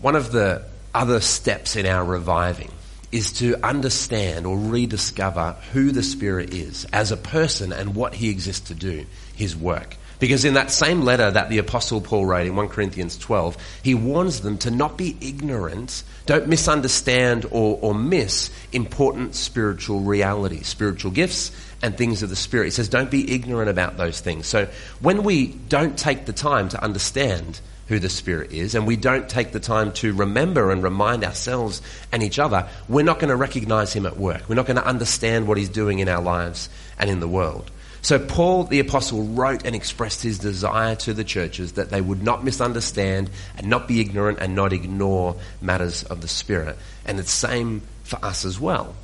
One 0.02 0.16
of 0.16 0.32
the 0.32 0.64
other 0.94 1.22
steps 1.22 1.76
in 1.76 1.86
our 1.86 2.04
reviving 2.04 2.72
is 3.12 3.34
to 3.34 3.56
understand 3.64 4.46
or 4.46 4.58
rediscover 4.58 5.56
who 5.74 5.92
the 5.92 6.04
Spirit 6.04 6.54
is 6.54 6.86
as 6.94 7.12
a 7.12 7.18
person 7.18 7.74
and 7.74 7.94
what 7.94 8.16
he 8.16 8.30
exists 8.30 8.70
to 8.70 8.74
do, 8.74 9.06
his 9.36 9.56
work. 9.56 9.98
Because 10.18 10.46
in 10.46 10.54
that 10.54 10.70
same 10.70 11.02
letter 11.02 11.32
that 11.32 11.50
the 11.50 11.58
Apostle 11.58 12.00
Paul 12.00 12.28
wrote 12.28 12.46
in 12.46 12.56
1 12.56 12.70
Corinthians 12.70 13.18
12, 13.18 13.58
he 13.84 13.96
warns 13.96 14.42
them 14.42 14.60
to 14.60 14.72
not 14.72 14.96
be 14.96 15.18
ignorant, 15.20 16.04
don't 16.28 16.48
misunderstand 16.48 17.46
or, 17.50 17.80
or 17.82 17.96
miss 17.96 18.52
important 18.72 19.34
spiritual 19.34 20.02
realities, 20.02 20.68
spiritual 20.68 21.10
gifts, 21.10 21.52
and 21.82 21.98
things 21.98 22.22
of 22.22 22.30
the 22.30 22.36
Spirit. 22.36 22.66
He 22.66 22.72
says, 22.72 22.88
don't 22.88 23.10
be 23.10 23.34
ignorant 23.34 23.70
about 23.70 23.98
those 23.98 24.20
things. 24.20 24.46
So 24.46 24.68
when 25.00 25.24
we 25.24 25.48
don't 25.48 25.98
take 25.98 26.26
the 26.26 26.34
time 26.34 26.70
to 26.70 26.84
understand 26.84 27.60
who 27.92 28.00
the 28.00 28.10
Spirit 28.10 28.54
is, 28.54 28.74
and 28.74 28.88
we 28.88 28.96
don't 28.96 29.28
take 29.28 29.52
the 29.52 29.60
time 29.60 29.92
to 29.92 30.14
remember 30.14 30.72
and 30.72 30.82
remind 30.82 31.26
ourselves 31.26 31.82
and 32.12 32.24
each 32.24 32.40
other, 32.40 32.68
we're 32.88 33.04
not 33.04 33.20
going 33.20 33.30
to 33.30 33.36
recognize 33.36 33.92
Him 33.94 34.06
at 34.06 34.18
work. 34.18 34.48
We're 34.48 34.56
not 34.56 34.66
going 34.66 34.78
to 34.78 34.86
understand 34.86 35.46
what 35.46 35.58
He's 35.58 35.70
doing 35.70 36.00
in 36.00 36.08
our 36.08 36.22
lives 36.22 36.70
and 36.98 37.10
in 37.10 37.20
the 37.20 37.28
world. 37.28 37.70
So, 38.02 38.18
Paul 38.18 38.64
the 38.64 38.80
Apostle 38.80 39.24
wrote 39.24 39.66
and 39.66 39.76
expressed 39.76 40.24
his 40.24 40.40
desire 40.40 40.96
to 40.96 41.14
the 41.14 41.24
churches 41.24 41.74
that 41.74 41.92
they 41.92 42.02
would 42.02 42.24
not 42.24 42.44
misunderstand 42.44 43.30
and 43.58 43.68
not 43.68 43.88
be 43.88 44.00
ignorant 44.00 44.40
and 44.40 44.56
not 44.56 44.74
ignore 44.74 45.36
matters 45.62 46.04
of 46.04 46.22
the 46.22 46.28
Spirit. 46.28 46.78
And 47.06 47.20
it's 47.20 47.40
the 47.40 47.48
same 47.48 47.82
for 48.04 48.24
us 48.26 48.44
as 48.44 48.60
well. 48.60 48.96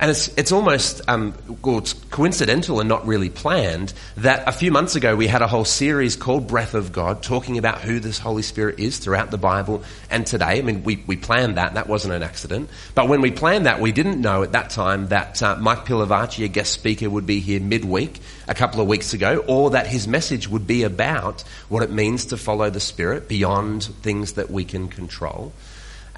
And 0.00 0.12
it's, 0.12 0.28
it's 0.38 0.52
almost 0.52 1.00
um, 1.08 1.34
well, 1.62 1.78
it's 1.78 1.92
coincidental 1.92 2.78
and 2.78 2.88
not 2.88 3.04
really 3.04 3.30
planned 3.30 3.92
that 4.18 4.46
a 4.46 4.52
few 4.52 4.70
months 4.70 4.94
ago 4.94 5.16
we 5.16 5.26
had 5.26 5.42
a 5.42 5.48
whole 5.48 5.64
series 5.64 6.14
called 6.14 6.46
Breath 6.46 6.74
of 6.74 6.92
God 6.92 7.20
talking 7.20 7.58
about 7.58 7.80
who 7.80 7.98
this 7.98 8.16
Holy 8.16 8.42
Spirit 8.42 8.78
is 8.78 8.98
throughout 8.98 9.32
the 9.32 9.38
Bible 9.38 9.82
and 10.08 10.24
today. 10.24 10.58
I 10.58 10.62
mean, 10.62 10.84
we, 10.84 11.02
we 11.08 11.16
planned 11.16 11.56
that, 11.56 11.74
that 11.74 11.88
wasn't 11.88 12.14
an 12.14 12.22
accident. 12.22 12.70
But 12.94 13.08
when 13.08 13.20
we 13.20 13.32
planned 13.32 13.66
that, 13.66 13.80
we 13.80 13.90
didn't 13.90 14.20
know 14.20 14.44
at 14.44 14.52
that 14.52 14.70
time 14.70 15.08
that 15.08 15.42
uh, 15.42 15.56
Mike 15.56 15.84
Pilavachi, 15.84 16.44
a 16.44 16.48
guest 16.48 16.72
speaker, 16.72 17.10
would 17.10 17.26
be 17.26 17.40
here 17.40 17.58
midweek 17.58 18.20
a 18.46 18.54
couple 18.54 18.80
of 18.80 18.86
weeks 18.86 19.14
ago, 19.14 19.44
or 19.48 19.70
that 19.70 19.88
his 19.88 20.06
message 20.06 20.48
would 20.48 20.66
be 20.66 20.84
about 20.84 21.42
what 21.68 21.82
it 21.82 21.90
means 21.90 22.26
to 22.26 22.36
follow 22.36 22.70
the 22.70 22.80
Spirit 22.80 23.26
beyond 23.26 23.82
things 23.82 24.34
that 24.34 24.48
we 24.48 24.64
can 24.64 24.86
control. 24.86 25.52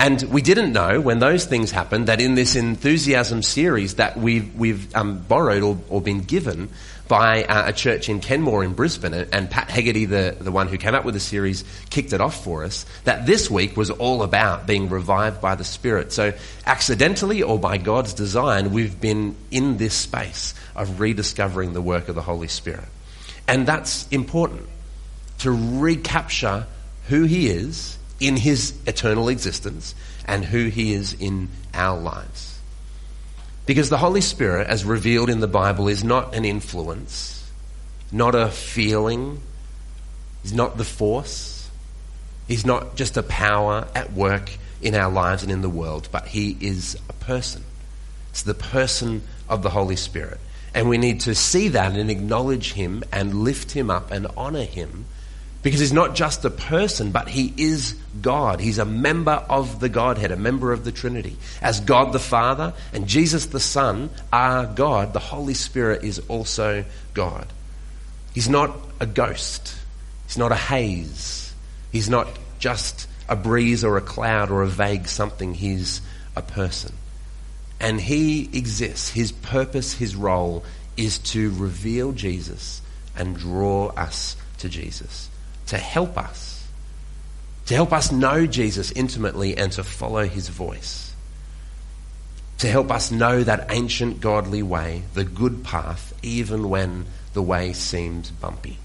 And 0.01 0.23
we 0.23 0.41
didn't 0.41 0.73
know 0.73 0.99
when 0.99 1.19
those 1.19 1.45
things 1.45 1.71
happened 1.71 2.09
that 2.09 2.23
in 2.23 2.35
this 2.35 2.57
enthusiasm 2.57 3.43
series 3.43 3.97
that 3.97 4.17
we've, 4.17 4.57
we've 4.57 4.97
um, 4.97 5.19
borrowed 5.19 5.63
or, 5.63 5.79
or, 5.91 6.01
been 6.01 6.23
given 6.23 6.71
by 7.07 7.45
uh, 7.45 7.69
a 7.69 7.73
church 7.75 8.09
in 8.09 8.21
Kenmore 8.21 8.65
in 8.65 8.73
Brisbane, 8.73 9.13
and 9.13 9.51
Pat 9.51 9.69
Hegarty, 9.69 10.07
the, 10.07 10.39
the 10.41 10.51
one 10.51 10.69
who 10.69 10.79
came 10.79 10.95
up 10.95 11.05
with 11.05 11.13
the 11.13 11.21
series, 11.21 11.65
kicked 11.91 12.15
it 12.15 12.23
off 12.23 12.43
for 12.43 12.65
us, 12.65 12.87
that 13.05 13.27
this 13.27 13.51
week 13.51 13.77
was 13.77 13.91
all 13.91 14.23
about 14.23 14.67
being 14.67 14.89
revived 14.89 15.43
by 15.43 15.55
the 15.55 15.65
Spirit. 15.65 16.15
So 16.15 16.33
accidentally 16.65 17.43
or 17.43 17.59
by 17.59 17.77
God's 17.77 18.15
design, 18.15 18.73
we've 18.73 18.99
been 18.99 19.37
in 19.51 19.77
this 19.77 19.93
space 19.93 20.55
of 20.75 20.99
rediscovering 20.99 21.75
the 21.75 21.83
work 21.83 22.09
of 22.09 22.15
the 22.15 22.23
Holy 22.23 22.49
Spirit. 22.49 22.89
And 23.47 23.67
that's 23.67 24.09
important 24.09 24.67
to 25.41 25.51
recapture 25.51 26.67
who 27.09 27.25
He 27.25 27.51
is 27.51 27.99
in 28.21 28.37
his 28.37 28.79
eternal 28.87 29.29
existence 29.29 29.95
and 30.27 30.45
who 30.45 30.67
he 30.67 30.93
is 30.93 31.15
in 31.15 31.49
our 31.75 31.99
lives. 31.99 32.59
Because 33.67 33.89
the 33.89 33.99
Holy 33.99 34.21
Spirit, 34.21 34.67
as 34.69 34.85
revealed 34.85 35.31
in 35.31 35.41
the 35.41 35.49
Bible, 35.49 35.89
is 35.89 36.05
not 36.05 36.35
an 36.35 36.45
influence, 36.45 37.51
not 38.13 38.35
a 38.35 38.49
feeling, 38.49 39.41
he's 40.43 40.53
not 40.53 40.77
the 40.77 40.85
force, 40.85 41.69
he's 42.47 42.67
not 42.67 42.97
just 42.97 43.17
a 43.17 43.23
power 43.23 43.89
at 43.95 44.13
work 44.13 44.51
in 44.83 44.95
our 44.95 45.11
lives 45.11 45.43
and 45.43 45.53
in 45.53 45.63
the 45.63 45.69
world, 45.69 46.09
but 46.11 46.27
he 46.29 46.57
is 46.61 46.97
a 47.09 47.13
person. 47.13 47.65
It's 48.31 48.43
the 48.43 48.55
person 48.55 49.23
of 49.49 49.63
the 49.63 49.71
Holy 49.71 49.97
Spirit. 49.97 50.39
And 50.75 50.89
we 50.89 50.99
need 50.99 51.21
to 51.21 51.35
see 51.35 51.69
that 51.69 51.97
and 51.97 52.11
acknowledge 52.11 52.73
him 52.75 53.03
and 53.13 53.43
lift 53.43 53.73
him 53.73 53.91
up 53.91 54.11
and 54.11 54.27
honor 54.37 54.65
him 54.65 55.07
because 55.63 55.81
he's 55.81 55.93
not 55.93 56.15
just 56.15 56.45
a 56.45 56.51
person, 56.51 57.11
but 57.11 57.29
he 57.29 57.53
is 57.57 57.95
God. 58.23 58.61
He's 58.61 58.79
a 58.79 58.85
member 58.85 59.33
of 59.33 59.79
the 59.79 59.91
Godhead, 59.91 60.31
a 60.31 60.37
member 60.37 60.73
of 60.73 60.85
the 60.85 60.93
Trinity. 60.93 61.37
As 61.61 61.81
God 61.81 62.13
the 62.13 62.19
Father 62.19 62.73
and 62.95 63.07
Jesus 63.07 63.47
the 63.47 63.61
Son 63.61 64.09
are 64.33 64.65
God, 64.65 65.13
the 65.13 65.19
Holy 65.19 65.55
Spirit 65.55 66.03
is 66.03 66.19
also 66.29 66.85
God. 67.13 67.47
He's 68.33 68.49
not 68.49 68.75
a 69.01 69.07
ghost. 69.07 69.77
He's 70.27 70.39
not 70.39 70.53
a 70.53 70.57
haze. 70.57 71.53
He's 71.93 72.09
not 72.09 72.29
just 72.59 73.07
a 73.29 73.37
breeze 73.37 73.85
or 73.85 73.97
a 73.97 74.03
cloud 74.03 74.51
or 74.51 74.63
a 74.63 74.67
vague 74.67 75.09
something. 75.09 75.53
He's 75.53 76.01
a 76.37 76.43
person. 76.43 76.95
And 77.79 78.01
he 78.01 78.49
exists. 78.57 79.11
His 79.11 79.31
purpose, 79.31 79.93
his 79.93 80.17
role 80.17 80.65
is 80.97 81.19
to 81.19 81.51
reveal 81.55 82.13
Jesus 82.13 82.81
and 83.17 83.37
draw 83.37 83.89
us 83.89 84.37
to 84.59 84.69
Jesus 84.69 85.30
to 85.71 85.79
help 85.79 86.19
us, 86.19 86.67
to 87.67 87.75
help 87.75 87.93
us 87.93 88.11
know 88.11 88.45
Jesus 88.45 88.91
intimately 88.91 89.57
and 89.57 89.71
to 89.73 89.85
follow 89.85 90.27
his 90.27 90.49
voice, 90.49 91.15
to 92.59 92.67
help 92.67 92.91
us 92.91 93.13
know 93.13 93.45
that 93.45 93.71
ancient 93.71 94.21
godly 94.21 94.65
way, 94.65 95.05
the 95.15 95.23
good 95.23 95.63
path, 95.63 96.13
even 96.25 96.69
when 96.69 97.07
the 97.35 97.43
way 97.43 97.73
seems 97.73 98.33
bumpy. 98.33 98.80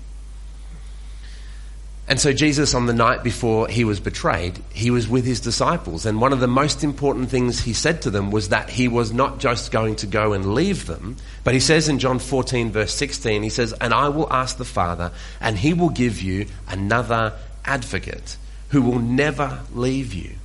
And 2.08 2.20
so 2.20 2.34
Jesus, 2.34 2.76
on 2.76 2.86
the 2.86 2.94
night 2.94 3.24
before 3.24 3.68
he 3.68 3.84
was 3.84 4.00
betrayed, 4.00 4.60
he 4.72 4.92
was 4.92 5.08
with 5.08 5.26
his 5.26 5.40
disciples. 5.40 6.06
And 6.06 6.22
one 6.22 6.34
of 6.34 6.40
the 6.40 6.48
most 6.48 6.84
important 6.84 7.30
things 7.30 7.60
he 7.60 7.74
said 7.74 8.04
to 8.04 8.12
them 8.12 8.30
was 8.30 8.50
that 8.50 8.70
he 8.70 8.88
was 8.88 9.12
not 9.12 9.40
just 9.40 9.72
going 9.72 9.96
to 9.98 10.08
go 10.08 10.34
and 10.34 10.54
leave 10.54 10.86
them, 10.86 11.18
but 11.44 11.56
he 11.56 11.60
says 11.60 11.90
in 11.90 11.98
John 11.98 12.20
14 12.20 12.72
verse 12.72 12.94
16, 12.94 13.42
he 13.42 13.50
says, 13.50 13.74
and 13.74 13.92
I 13.92 14.10
will 14.10 14.32
ask 14.32 14.58
the 14.58 14.66
Father, 14.66 15.12
and 15.42 15.58
he 15.58 15.74
will 15.74 15.90
give 15.90 16.22
you 16.22 16.46
another 16.68 17.34
advocate 17.66 18.38
who 18.70 18.84
will 18.84 19.00
never 19.00 19.62
leave 19.74 20.14
you. 20.14 20.36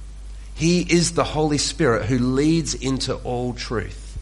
He 0.55 0.81
is 0.81 1.13
the 1.13 1.25
Holy 1.25 1.59
Spirit 1.59 2.07
who 2.07 2.19
leads 2.19 2.75
into 2.75 3.17
all 3.17 3.53
truth. 3.53 4.19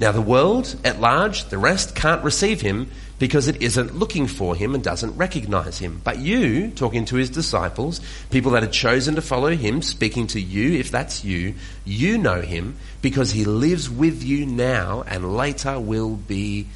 Now 0.00 0.12
the 0.12 0.22
world 0.22 0.74
at 0.84 1.00
large, 1.00 1.44
the 1.44 1.58
rest, 1.58 1.94
can't 1.94 2.24
receive 2.24 2.62
him 2.62 2.90
because 3.22 3.46
it 3.46 3.62
isn't 3.62 3.94
looking 3.94 4.26
for 4.26 4.56
him 4.56 4.74
and 4.74 4.82
doesn't 4.82 5.16
recognize 5.16 5.78
him. 5.78 6.00
But 6.02 6.18
you, 6.18 6.72
talking 6.72 7.04
to 7.04 7.14
his 7.14 7.30
disciples, 7.30 8.00
people 8.30 8.50
that 8.50 8.64
had 8.64 8.72
chosen 8.72 9.14
to 9.14 9.22
follow 9.22 9.54
him, 9.54 9.80
speaking 9.80 10.26
to 10.26 10.40
you, 10.40 10.76
if 10.80 10.90
that's 10.90 11.24
you, 11.24 11.54
you 11.84 12.18
know 12.18 12.40
him 12.40 12.74
because 13.00 13.30
he 13.30 13.44
lives 13.44 13.88
with 13.88 14.24
you 14.24 14.44
now 14.44 15.04
and 15.06 15.36
later 15.36 15.78
will 15.78 16.16
be 16.16 16.66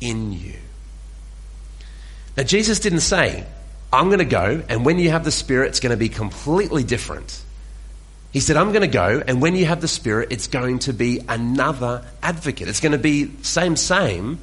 in 0.00 0.32
you. 0.32 0.54
Now, 2.36 2.42
Jesus 2.42 2.80
didn't 2.80 3.02
say, 3.02 3.46
I'm 3.92 4.06
going 4.06 4.18
to 4.18 4.24
go, 4.24 4.60
and 4.68 4.84
when 4.84 4.98
you 4.98 5.10
have 5.10 5.22
the 5.22 5.30
Spirit, 5.30 5.68
it's 5.68 5.78
going 5.78 5.92
to 5.92 5.96
be 5.96 6.08
completely 6.08 6.82
different. 6.82 7.44
He 8.32 8.40
said, 8.40 8.56
I'm 8.56 8.70
going 8.70 8.82
to 8.82 8.88
go, 8.88 9.22
and 9.24 9.40
when 9.40 9.54
you 9.54 9.66
have 9.66 9.80
the 9.80 9.86
Spirit, 9.86 10.32
it's 10.32 10.48
going 10.48 10.80
to 10.80 10.92
be 10.92 11.20
another 11.28 12.04
advocate. 12.20 12.66
It's 12.66 12.80
going 12.80 12.90
to 12.90 12.98
be 12.98 13.30
same, 13.42 13.76
same, 13.76 14.40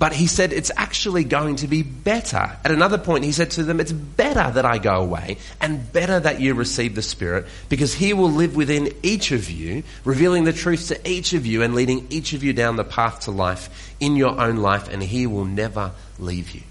but 0.00 0.14
he 0.14 0.26
said 0.26 0.54
it's 0.54 0.70
actually 0.78 1.24
going 1.24 1.56
to 1.56 1.68
be 1.68 1.82
better. 1.82 2.56
At 2.64 2.70
another 2.70 2.96
point, 2.96 3.22
he 3.22 3.32
said 3.32 3.50
to 3.52 3.62
them, 3.62 3.80
It's 3.80 3.92
better 3.92 4.50
that 4.50 4.64
I 4.64 4.78
go 4.78 4.94
away 4.94 5.36
and 5.60 5.92
better 5.92 6.18
that 6.18 6.40
you 6.40 6.54
receive 6.54 6.94
the 6.94 7.02
Spirit 7.02 7.46
because 7.68 7.92
he 7.92 8.14
will 8.14 8.30
live 8.30 8.56
within 8.56 8.94
each 9.02 9.30
of 9.30 9.50
you, 9.50 9.82
revealing 10.06 10.44
the 10.44 10.54
truth 10.54 10.88
to 10.88 11.08
each 11.08 11.34
of 11.34 11.44
you 11.44 11.62
and 11.62 11.74
leading 11.74 12.06
each 12.08 12.32
of 12.32 12.42
you 12.42 12.54
down 12.54 12.76
the 12.76 12.84
path 12.84 13.20
to 13.20 13.30
life 13.30 13.94
in 14.00 14.16
your 14.16 14.40
own 14.40 14.56
life, 14.56 14.88
and 14.88 15.02
he 15.02 15.26
will 15.26 15.44
never 15.44 15.92
leave 16.18 16.52
you. 16.52 16.62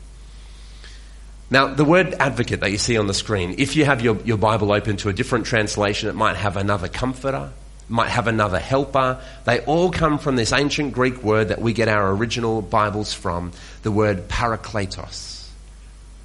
Now, 1.51 1.67
the 1.67 1.85
word 1.85 2.15
advocate 2.19 2.61
that 2.61 2.71
you 2.71 2.79
see 2.79 2.97
on 2.97 3.05
the 3.05 3.13
screen, 3.13 3.53
if 3.59 3.75
you 3.75 3.85
have 3.85 4.01
your, 4.01 4.17
your 4.21 4.37
Bible 4.37 4.71
open 4.71 4.97
to 4.97 5.09
a 5.09 5.13
different 5.13 5.45
translation, 5.45 6.09
it 6.09 6.15
might 6.15 6.35
have 6.35 6.57
another 6.57 6.87
comforter, 6.87 7.51
might 7.89 8.09
have 8.09 8.27
another 8.27 8.59
helper. 8.59 9.19
They 9.45 9.59
all 9.61 9.91
come 9.91 10.19
from 10.19 10.35
this 10.35 10.53
ancient 10.53 10.93
Greek 10.93 11.23
word 11.23 11.49
that 11.49 11.59
we 11.59 11.73
get 11.73 11.87
our 11.87 12.11
original 12.11 12.61
Bibles 12.61 13.13
from, 13.13 13.51
the 13.81 13.91
word 13.91 14.29
parakletos, 14.29 15.47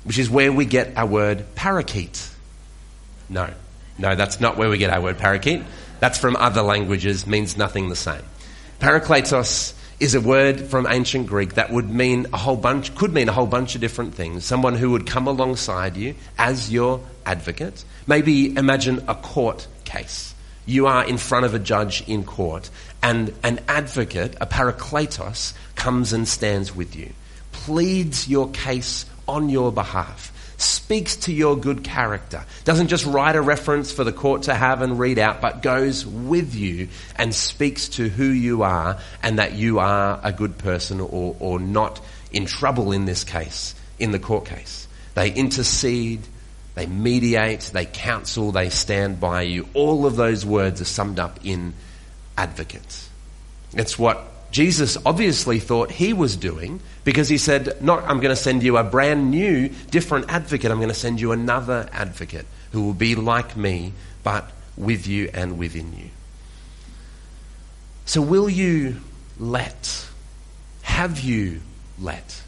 which 0.04 0.18
is 0.18 0.30
where 0.30 0.52
we 0.52 0.66
get 0.66 0.96
our 0.96 1.06
word 1.06 1.46
parakeet. 1.54 2.28
No, 3.30 3.50
no, 3.98 4.14
that's 4.14 4.40
not 4.40 4.58
where 4.58 4.68
we 4.68 4.78
get 4.78 4.90
our 4.90 5.00
word 5.00 5.18
parakeet. 5.18 5.62
That's 6.00 6.18
from 6.18 6.36
other 6.36 6.62
languages, 6.62 7.26
means 7.26 7.56
nothing 7.56 7.88
the 7.88 7.96
same. 7.96 8.22
Parakletos 8.78 9.72
is 10.00 10.14
a 10.14 10.20
word 10.20 10.60
from 10.60 10.86
ancient 10.86 11.28
Greek 11.28 11.54
that 11.54 11.70
would 11.70 11.88
mean 11.88 12.26
a 12.32 12.36
whole 12.36 12.56
bunch, 12.56 12.94
could 12.94 13.14
mean 13.14 13.28
a 13.28 13.32
whole 13.32 13.46
bunch 13.46 13.74
of 13.74 13.80
different 13.80 14.14
things. 14.14 14.44
Someone 14.44 14.74
who 14.74 14.90
would 14.90 15.06
come 15.06 15.26
alongside 15.26 15.96
you 15.96 16.14
as 16.36 16.70
your 16.70 17.00
advocate. 17.24 17.84
Maybe 18.06 18.54
imagine 18.54 19.04
a 19.08 19.14
court 19.14 19.66
case 19.84 20.33
you 20.66 20.86
are 20.86 21.04
in 21.04 21.18
front 21.18 21.44
of 21.44 21.54
a 21.54 21.58
judge 21.58 22.06
in 22.08 22.24
court, 22.24 22.70
and 23.02 23.34
an 23.42 23.60
advocate, 23.68 24.36
a 24.40 24.46
parakletos, 24.46 25.54
comes 25.74 26.12
and 26.12 26.26
stands 26.26 26.74
with 26.74 26.96
you, 26.96 27.12
pleads 27.52 28.28
your 28.28 28.50
case 28.50 29.06
on 29.28 29.48
your 29.48 29.72
behalf, 29.72 30.32
speaks 30.56 31.16
to 31.16 31.32
your 31.32 31.56
good 31.56 31.84
character, 31.84 32.44
doesn't 32.64 32.88
just 32.88 33.06
write 33.06 33.36
a 33.36 33.42
reference 33.42 33.92
for 33.92 34.04
the 34.04 34.12
court 34.12 34.44
to 34.44 34.54
have 34.54 34.82
and 34.82 34.98
read 34.98 35.18
out, 35.18 35.40
but 35.40 35.62
goes 35.62 36.06
with 36.06 36.54
you 36.54 36.88
and 37.16 37.34
speaks 37.34 37.88
to 37.88 38.08
who 38.08 38.24
you 38.24 38.62
are 38.62 38.98
and 39.22 39.38
that 39.38 39.52
you 39.52 39.78
are 39.78 40.20
a 40.22 40.32
good 40.32 40.56
person 40.58 41.00
or, 41.00 41.36
or 41.38 41.58
not 41.58 42.00
in 42.32 42.46
trouble 42.46 42.92
in 42.92 43.04
this 43.04 43.24
case, 43.24 43.74
in 43.98 44.10
the 44.10 44.18
court 44.18 44.46
case. 44.46 44.88
They 45.14 45.30
intercede, 45.32 46.22
they 46.74 46.86
mediate, 46.86 47.70
they 47.72 47.86
counsel, 47.86 48.52
they 48.52 48.68
stand 48.68 49.20
by 49.20 49.42
you. 49.42 49.68
All 49.74 50.06
of 50.06 50.16
those 50.16 50.44
words 50.44 50.80
are 50.80 50.86
summed 50.86 51.18
up 51.18 51.38
in 51.44 51.74
advocate. 52.36 53.08
It's 53.74 53.98
what 53.98 54.50
Jesus 54.50 54.96
obviously 55.04 55.60
thought 55.60 55.90
he 55.90 56.12
was 56.12 56.36
doing 56.36 56.80
because 57.04 57.28
he 57.28 57.38
said, 57.38 57.82
Not, 57.82 58.04
I'm 58.04 58.18
going 58.20 58.34
to 58.34 58.40
send 58.40 58.62
you 58.62 58.76
a 58.76 58.84
brand 58.84 59.30
new, 59.30 59.68
different 59.90 60.30
advocate. 60.30 60.70
I'm 60.70 60.78
going 60.78 60.88
to 60.88 60.94
send 60.94 61.20
you 61.20 61.32
another 61.32 61.88
advocate 61.92 62.46
who 62.72 62.82
will 62.82 62.94
be 62.94 63.14
like 63.14 63.56
me, 63.56 63.92
but 64.22 64.50
with 64.76 65.06
you 65.06 65.30
and 65.32 65.58
within 65.58 65.96
you. 65.96 66.10
So, 68.04 68.20
will 68.20 68.50
you 68.50 68.96
let, 69.38 70.06
have 70.82 71.20
you 71.20 71.60
let 72.00 72.42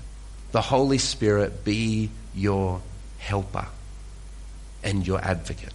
the 0.52 0.60
Holy 0.60 0.98
Spirit 0.98 1.64
be 1.64 2.10
your 2.34 2.82
helper? 3.18 3.66
And 4.86 5.06
your 5.06 5.20
advocate. 5.20 5.74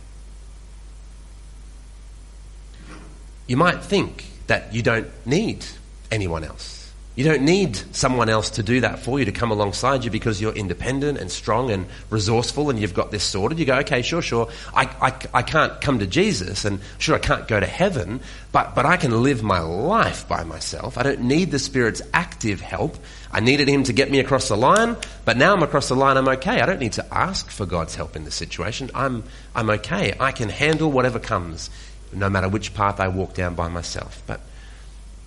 You 3.45 3.57
might 3.57 3.83
think 3.83 4.25
that 4.47 4.73
you 4.73 4.81
don't 4.81 5.09
need 5.25 5.65
anyone 6.09 6.45
else. 6.45 6.80
You 7.21 7.27
don't 7.27 7.43
need 7.43 7.75
someone 7.95 8.29
else 8.29 8.49
to 8.49 8.63
do 8.63 8.81
that 8.81 8.97
for 8.97 9.19
you 9.19 9.25
to 9.25 9.31
come 9.31 9.51
alongside 9.51 10.03
you 10.03 10.09
because 10.09 10.41
you're 10.41 10.55
independent 10.55 11.19
and 11.19 11.29
strong 11.29 11.69
and 11.69 11.85
resourceful 12.09 12.71
and 12.71 12.79
you've 12.79 12.95
got 12.95 13.11
this 13.11 13.23
sorted. 13.23 13.59
You 13.59 13.65
go, 13.65 13.77
okay, 13.81 14.01
sure, 14.01 14.23
sure. 14.23 14.49
I, 14.73 14.85
I, 14.99 15.13
I 15.31 15.43
can't 15.43 15.79
come 15.81 15.99
to 15.99 16.07
Jesus 16.07 16.65
and 16.65 16.79
sure, 16.97 17.15
I 17.15 17.19
can't 17.19 17.47
go 17.47 17.59
to 17.59 17.65
heaven, 17.67 18.21
but, 18.51 18.73
but 18.73 18.87
I 18.87 18.97
can 18.97 19.21
live 19.21 19.43
my 19.43 19.59
life 19.59 20.27
by 20.27 20.43
myself. 20.43 20.97
I 20.97 21.03
don't 21.03 21.21
need 21.21 21.51
the 21.51 21.59
Spirit's 21.59 22.01
active 22.11 22.59
help. 22.59 22.97
I 23.31 23.39
needed 23.39 23.69
Him 23.69 23.83
to 23.83 23.93
get 23.93 24.09
me 24.09 24.19
across 24.19 24.47
the 24.47 24.57
line, 24.57 24.97
but 25.23 25.37
now 25.37 25.53
I'm 25.53 25.61
across 25.61 25.89
the 25.89 25.95
line, 25.95 26.17
I'm 26.17 26.27
okay. 26.27 26.59
I 26.59 26.65
don't 26.65 26.79
need 26.79 26.93
to 26.93 27.05
ask 27.13 27.51
for 27.51 27.67
God's 27.67 27.93
help 27.93 28.15
in 28.15 28.23
this 28.23 28.33
situation. 28.33 28.89
I'm, 28.95 29.23
I'm 29.53 29.69
okay. 29.69 30.15
I 30.19 30.31
can 30.31 30.49
handle 30.49 30.91
whatever 30.91 31.19
comes, 31.19 31.69
no 32.11 32.31
matter 32.31 32.49
which 32.49 32.73
path 32.73 32.99
I 32.99 33.09
walk 33.09 33.35
down 33.35 33.53
by 33.53 33.67
myself. 33.67 34.23
But 34.25 34.41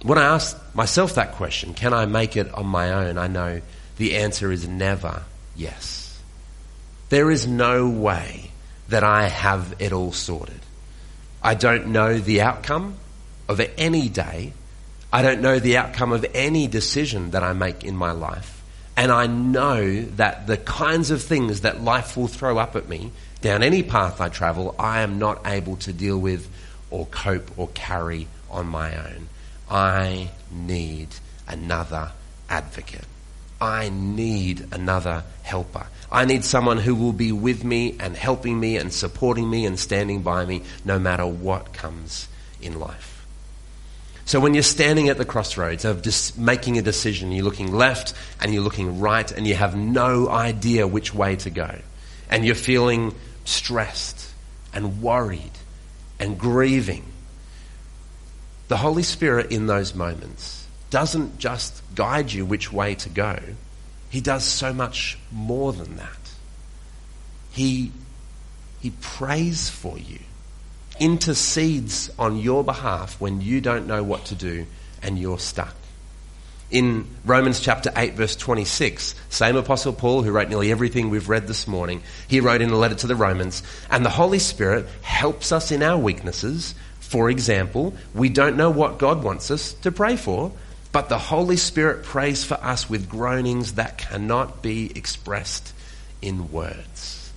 when 0.04 0.18
I 0.18 0.24
ask 0.24 0.56
myself 0.74 1.14
that 1.14 1.32
question, 1.32 1.72
can 1.72 1.94
I 1.94 2.04
make 2.04 2.36
it 2.36 2.52
on 2.52 2.66
my 2.66 2.92
own? 2.92 3.16
I 3.16 3.26
know 3.26 3.62
the 3.96 4.16
answer 4.16 4.52
is 4.52 4.68
never 4.68 5.22
yes. 5.56 6.20
There 7.08 7.30
is 7.30 7.46
no 7.46 7.88
way 7.88 8.50
that 8.88 9.02
I 9.02 9.28
have 9.28 9.76
it 9.78 9.92
all 9.92 10.12
sorted. 10.12 10.60
I 11.42 11.54
don't 11.54 11.88
know 11.88 12.18
the 12.18 12.42
outcome 12.42 12.96
of 13.48 13.62
any 13.78 14.10
day. 14.10 14.52
I 15.10 15.22
don't 15.22 15.40
know 15.40 15.58
the 15.58 15.78
outcome 15.78 16.12
of 16.12 16.26
any 16.34 16.66
decision 16.66 17.30
that 17.30 17.42
I 17.42 17.54
make 17.54 17.82
in 17.82 17.96
my 17.96 18.12
life. 18.12 18.62
And 18.98 19.10
I 19.10 19.26
know 19.26 20.02
that 20.02 20.46
the 20.46 20.58
kinds 20.58 21.10
of 21.10 21.22
things 21.22 21.62
that 21.62 21.82
life 21.82 22.14
will 22.14 22.28
throw 22.28 22.58
up 22.58 22.76
at 22.76 22.88
me 22.90 23.10
down 23.40 23.62
any 23.62 23.82
path 23.82 24.20
I 24.20 24.28
travel, 24.28 24.74
I 24.78 25.00
am 25.00 25.18
not 25.18 25.46
able 25.46 25.76
to 25.76 25.94
deal 25.94 26.18
with 26.18 26.48
or 26.90 27.06
cope 27.06 27.58
or 27.58 27.68
carry 27.68 28.28
on 28.50 28.66
my 28.66 28.96
own. 28.96 29.28
I 29.70 30.30
need 30.50 31.08
another 31.48 32.12
advocate. 32.48 33.06
I 33.60 33.88
need 33.88 34.66
another 34.72 35.24
helper. 35.42 35.86
I 36.10 36.24
need 36.26 36.44
someone 36.44 36.78
who 36.78 36.94
will 36.94 37.12
be 37.12 37.32
with 37.32 37.64
me 37.64 37.96
and 37.98 38.16
helping 38.16 38.58
me 38.60 38.76
and 38.76 38.92
supporting 38.92 39.48
me 39.48 39.64
and 39.64 39.78
standing 39.78 40.22
by 40.22 40.44
me 40.44 40.62
no 40.84 40.98
matter 40.98 41.26
what 41.26 41.72
comes 41.72 42.28
in 42.60 42.78
life. 42.78 43.26
So 44.26 44.40
when 44.40 44.54
you're 44.54 44.62
standing 44.62 45.08
at 45.08 45.18
the 45.18 45.24
crossroads 45.24 45.84
of 45.84 46.02
just 46.02 46.38
making 46.38 46.78
a 46.78 46.82
decision, 46.82 47.30
you're 47.30 47.44
looking 47.44 47.72
left 47.72 48.14
and 48.40 48.54
you're 48.54 48.62
looking 48.62 49.00
right 49.00 49.30
and 49.30 49.46
you 49.46 49.54
have 49.54 49.76
no 49.76 50.28
idea 50.28 50.86
which 50.86 51.14
way 51.14 51.36
to 51.36 51.50
go. 51.50 51.78
And 52.30 52.44
you're 52.44 52.54
feeling 52.54 53.14
stressed 53.44 54.30
and 54.72 55.02
worried 55.02 55.52
and 56.18 56.38
grieving 56.38 57.04
the 58.68 58.76
Holy 58.78 59.02
Spirit 59.02 59.50
in 59.50 59.66
those 59.66 59.94
moments 59.94 60.66
doesn't 60.90 61.38
just 61.38 61.82
guide 61.94 62.32
you 62.32 62.46
which 62.46 62.72
way 62.72 62.94
to 62.94 63.08
go, 63.08 63.38
He 64.10 64.20
does 64.20 64.44
so 64.44 64.72
much 64.72 65.18
more 65.32 65.72
than 65.72 65.96
that. 65.96 66.18
He, 67.50 67.92
he 68.80 68.90
prays 68.90 69.68
for 69.68 69.98
you, 69.98 70.20
intercedes 70.98 72.10
on 72.18 72.38
your 72.38 72.64
behalf 72.64 73.20
when 73.20 73.40
you 73.40 73.60
don't 73.60 73.86
know 73.86 74.02
what 74.02 74.26
to 74.26 74.34
do 74.34 74.66
and 75.02 75.18
you're 75.18 75.38
stuck. 75.38 75.74
In 76.70 77.06
Romans 77.24 77.60
chapter 77.60 77.92
8 77.94 78.14
verse 78.14 78.34
26, 78.34 79.14
same 79.28 79.56
apostle 79.56 79.92
Paul 79.92 80.22
who 80.22 80.32
wrote 80.32 80.48
nearly 80.48 80.72
everything 80.72 81.10
we've 81.10 81.28
read 81.28 81.46
this 81.46 81.68
morning, 81.68 82.02
he 82.26 82.40
wrote 82.40 82.62
in 82.62 82.70
a 82.70 82.76
letter 82.76 82.96
to 82.96 83.06
the 83.06 83.14
Romans, 83.14 83.62
and 83.90 84.04
the 84.04 84.10
Holy 84.10 84.38
Spirit 84.38 84.88
helps 85.02 85.52
us 85.52 85.70
in 85.70 85.82
our 85.82 85.98
weaknesses 85.98 86.74
for 87.14 87.30
example, 87.30 87.94
we 88.12 88.28
don't 88.28 88.56
know 88.56 88.70
what 88.70 88.98
God 88.98 89.22
wants 89.22 89.52
us 89.52 89.74
to 89.82 89.92
pray 89.92 90.16
for, 90.16 90.50
but 90.90 91.08
the 91.08 91.16
Holy 91.16 91.56
Spirit 91.56 92.02
prays 92.02 92.42
for 92.42 92.54
us 92.54 92.90
with 92.90 93.08
groanings 93.08 93.74
that 93.74 93.98
cannot 93.98 94.64
be 94.64 94.90
expressed 94.96 95.72
in 96.20 96.50
words. 96.50 97.30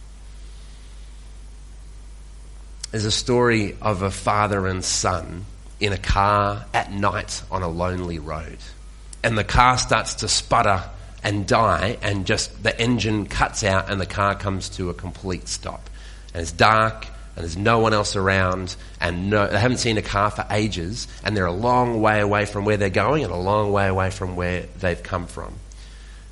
There's 2.89 3.05
a 3.05 3.11
story 3.11 3.77
of 3.79 4.01
a 4.01 4.09
father 4.09 4.65
and 4.65 4.83
son 4.83 5.45
in 5.79 5.93
a 5.93 5.99
car 5.99 6.65
at 6.73 6.91
night 6.91 7.43
on 7.51 7.61
a 7.61 7.69
lonely 7.69 8.17
road. 8.17 8.57
And 9.23 9.37
the 9.37 9.43
car 9.43 9.77
starts 9.77 10.15
to 10.15 10.27
sputter 10.27 10.85
and 11.21 11.45
die, 11.45 11.99
and 12.01 12.25
just 12.25 12.63
the 12.63 12.75
engine 12.81 13.27
cuts 13.27 13.63
out, 13.63 13.91
and 13.91 14.01
the 14.01 14.07
car 14.07 14.33
comes 14.33 14.69
to 14.69 14.89
a 14.89 14.95
complete 14.95 15.47
stop. 15.47 15.87
And 16.33 16.41
it's 16.41 16.51
dark, 16.51 17.05
and 17.37 17.43
there's 17.43 17.55
no 17.55 17.77
one 17.77 17.93
else 17.93 18.15
around, 18.15 18.75
and 18.99 19.29
no, 19.29 19.45
they 19.45 19.59
haven't 19.59 19.77
seen 19.77 19.99
a 19.99 20.01
car 20.01 20.31
for 20.31 20.43
ages, 20.49 21.07
and 21.23 21.37
they're 21.37 21.45
a 21.45 21.51
long 21.51 22.01
way 22.01 22.19
away 22.19 22.45
from 22.45 22.65
where 22.65 22.77
they're 22.77 22.89
going 22.89 23.23
and 23.23 23.31
a 23.31 23.37
long 23.37 23.71
way 23.71 23.87
away 23.87 24.09
from 24.09 24.35
where 24.35 24.63
they've 24.79 25.03
come 25.03 25.27
from. 25.27 25.53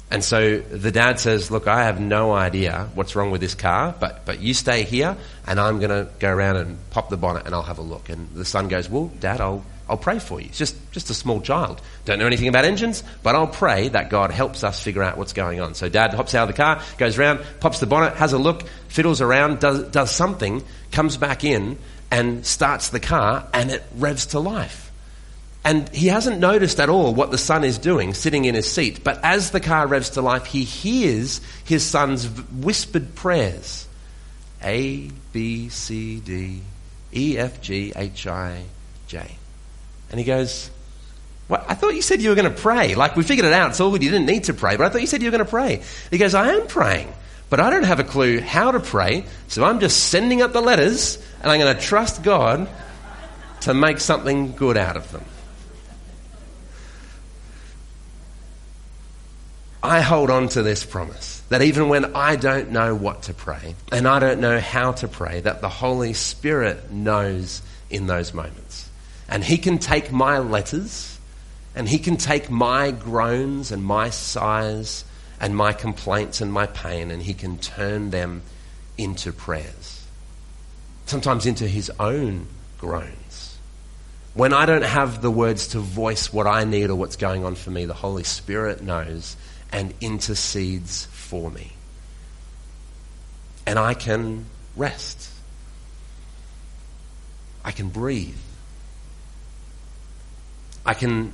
And 0.09 0.23
so 0.23 0.57
the 0.57 0.91
dad 0.91 1.19
says, 1.19 1.51
Look, 1.51 1.67
I 1.67 1.83
have 1.83 1.99
no 1.99 2.33
idea 2.33 2.89
what's 2.95 3.15
wrong 3.15 3.29
with 3.29 3.41
this 3.41 3.53
car, 3.53 3.93
but, 3.99 4.25
but 4.25 4.39
you 4.39 4.55
stay 4.55 4.83
here, 4.83 5.15
and 5.45 5.59
I'm 5.59 5.79
going 5.79 5.91
to 5.91 6.11
go 6.19 6.31
around 6.31 6.57
and 6.57 6.89
pop 6.89 7.09
the 7.09 7.17
bonnet 7.17 7.45
and 7.45 7.53
I'll 7.53 7.63
have 7.63 7.79
a 7.79 7.83
look. 7.83 8.09
And 8.09 8.33
the 8.33 8.45
son 8.45 8.67
goes, 8.67 8.89
Well, 8.89 9.11
dad, 9.19 9.41
I'll, 9.41 9.63
I'll 9.87 9.97
pray 9.97 10.17
for 10.19 10.39
you. 10.41 10.47
It's 10.47 10.57
just, 10.57 10.75
just 10.91 11.09
a 11.09 11.13
small 11.13 11.41
child. 11.41 11.81
Don't 12.05 12.17
know 12.17 12.25
anything 12.25 12.47
about 12.47 12.65
engines, 12.65 13.03
but 13.21 13.35
I'll 13.35 13.47
pray 13.47 13.89
that 13.89 14.09
God 14.09 14.31
helps 14.31 14.63
us 14.63 14.81
figure 14.81 15.03
out 15.03 15.17
what's 15.17 15.33
going 15.33 15.59
on. 15.59 15.75
So 15.75 15.89
dad 15.89 16.13
hops 16.13 16.33
out 16.33 16.49
of 16.49 16.55
the 16.55 16.61
car, 16.61 16.81
goes 16.97 17.19
around, 17.19 17.41
pops 17.59 17.79
the 17.79 17.85
bonnet, 17.85 18.15
has 18.15 18.33
a 18.33 18.39
look, 18.39 18.67
fiddles 18.87 19.21
around, 19.21 19.59
does, 19.59 19.83
does 19.89 20.11
something, 20.11 20.63
comes 20.91 21.17
back 21.17 21.43
in 21.43 21.77
and 22.09 22.45
starts 22.45 22.89
the 22.89 22.99
car 22.99 23.47
and 23.53 23.69
it 23.69 23.83
revs 23.95 24.27
to 24.27 24.39
life. 24.39 24.91
And 25.63 25.89
he 25.89 26.07
hasn't 26.07 26.39
noticed 26.39 26.79
at 26.79 26.89
all 26.89 27.13
what 27.13 27.31
the 27.31 27.39
son 27.39 27.63
is 27.63 27.77
doing, 27.77 28.13
sitting 28.13 28.45
in 28.45 28.53
his 28.53 28.71
seat. 28.71 29.03
But 29.03 29.19
as 29.23 29.51
the 29.51 29.59
car 29.59 29.87
revs 29.87 30.11
to 30.11 30.21
life, 30.21 30.45
he 30.45 30.63
hears 30.63 31.41
his 31.63 31.83
son's 31.83 32.27
whispered 32.51 33.15
prayers 33.15 33.87
A, 34.63 35.09
B, 35.31 35.69
C, 35.69 36.19
D, 36.19 36.61
E, 37.13 37.37
F, 37.37 37.61
G, 37.61 37.93
H, 37.95 38.27
I, 38.27 38.63
J. 39.07 39.37
And 40.15 40.19
he 40.21 40.25
goes, 40.25 40.71
what? 41.49 41.65
I 41.67 41.73
thought 41.73 41.93
you 41.93 42.01
said 42.01 42.21
you 42.21 42.29
were 42.29 42.35
going 42.35 42.49
to 42.49 42.61
pray. 42.61 42.95
Like, 42.95 43.17
we 43.17 43.23
figured 43.23 43.45
it 43.45 43.51
out. 43.51 43.71
It's 43.71 43.81
all 43.81 43.91
good. 43.91 44.01
You 44.01 44.11
didn't 44.11 44.27
need 44.27 44.45
to 44.45 44.53
pray. 44.53 44.77
But 44.77 44.85
I 44.85 44.89
thought 44.89 45.01
you 45.01 45.07
said 45.07 45.21
you 45.21 45.27
were 45.27 45.37
going 45.37 45.43
to 45.43 45.51
pray. 45.51 45.81
He 46.09 46.17
goes, 46.17 46.33
I 46.33 46.53
am 46.53 46.67
praying. 46.67 47.11
But 47.49 47.59
I 47.59 47.69
don't 47.69 47.83
have 47.83 47.99
a 47.99 48.05
clue 48.05 48.39
how 48.39 48.71
to 48.71 48.79
pray. 48.79 49.25
So 49.49 49.65
I'm 49.65 49.81
just 49.81 50.05
sending 50.05 50.41
up 50.41 50.53
the 50.53 50.61
letters 50.61 51.21
and 51.41 51.51
I'm 51.51 51.59
going 51.59 51.75
to 51.75 51.81
trust 51.81 52.23
God 52.23 52.69
to 53.63 53.73
make 53.73 53.99
something 53.99 54.53
good 54.53 54.77
out 54.77 54.95
of 54.95 55.11
them. 55.11 55.25
I 59.83 59.99
hold 59.99 60.29
on 60.29 60.47
to 60.47 60.63
this 60.63 60.85
promise 60.85 61.43
that 61.49 61.61
even 61.61 61.89
when 61.89 62.15
I 62.15 62.37
don't 62.37 62.71
know 62.71 62.95
what 62.95 63.23
to 63.23 63.33
pray 63.33 63.75
and 63.91 64.07
I 64.07 64.19
don't 64.19 64.39
know 64.39 64.61
how 64.61 64.93
to 64.93 65.09
pray, 65.09 65.41
that 65.41 65.59
the 65.59 65.67
Holy 65.67 66.13
Spirit 66.13 66.89
knows 66.89 67.61
in 67.89 68.07
those 68.07 68.33
moments. 68.33 68.84
And 69.27 69.43
He 69.43 69.57
can 69.57 69.79
take 69.79 70.11
my 70.11 70.39
letters 70.39 71.19
and 71.75 71.89
He 71.89 71.99
can 71.99 72.17
take 72.17 72.49
my 72.49 72.91
groans 72.91 73.71
and 73.71 73.83
my 73.83 74.09
sighs 74.09 75.03
and 75.39 75.55
my 75.55 75.73
complaints 75.73 76.41
and 76.41 76.51
my 76.51 76.67
pain 76.67 77.11
and 77.11 77.21
He 77.21 77.33
can 77.33 77.57
turn 77.57 78.11
them 78.11 78.43
into 78.97 79.31
prayers. 79.31 80.05
Sometimes 81.05 81.45
into 81.45 81.67
His 81.67 81.91
own 81.99 82.47
groans. 82.77 83.57
When 84.33 84.53
I 84.53 84.65
don't 84.65 84.83
have 84.83 85.21
the 85.21 85.31
words 85.31 85.69
to 85.69 85.79
voice 85.79 86.33
what 86.33 86.45
I 86.45 86.65
need 86.65 86.89
or 86.89 86.95
what's 86.95 87.15
going 87.15 87.45
on 87.45 87.55
for 87.55 87.71
me, 87.71 87.85
the 87.85 87.93
Holy 87.93 88.25
Spirit 88.25 88.81
knows 88.81 89.37
and 89.71 89.93
intercedes 90.01 91.05
for 91.05 91.49
me. 91.49 91.71
And 93.65 93.79
I 93.79 93.93
can 93.93 94.45
rest. 94.75 95.29
I 97.63 97.71
can 97.71 97.89
breathe. 97.89 98.35
I 100.85 100.93
can 100.93 101.33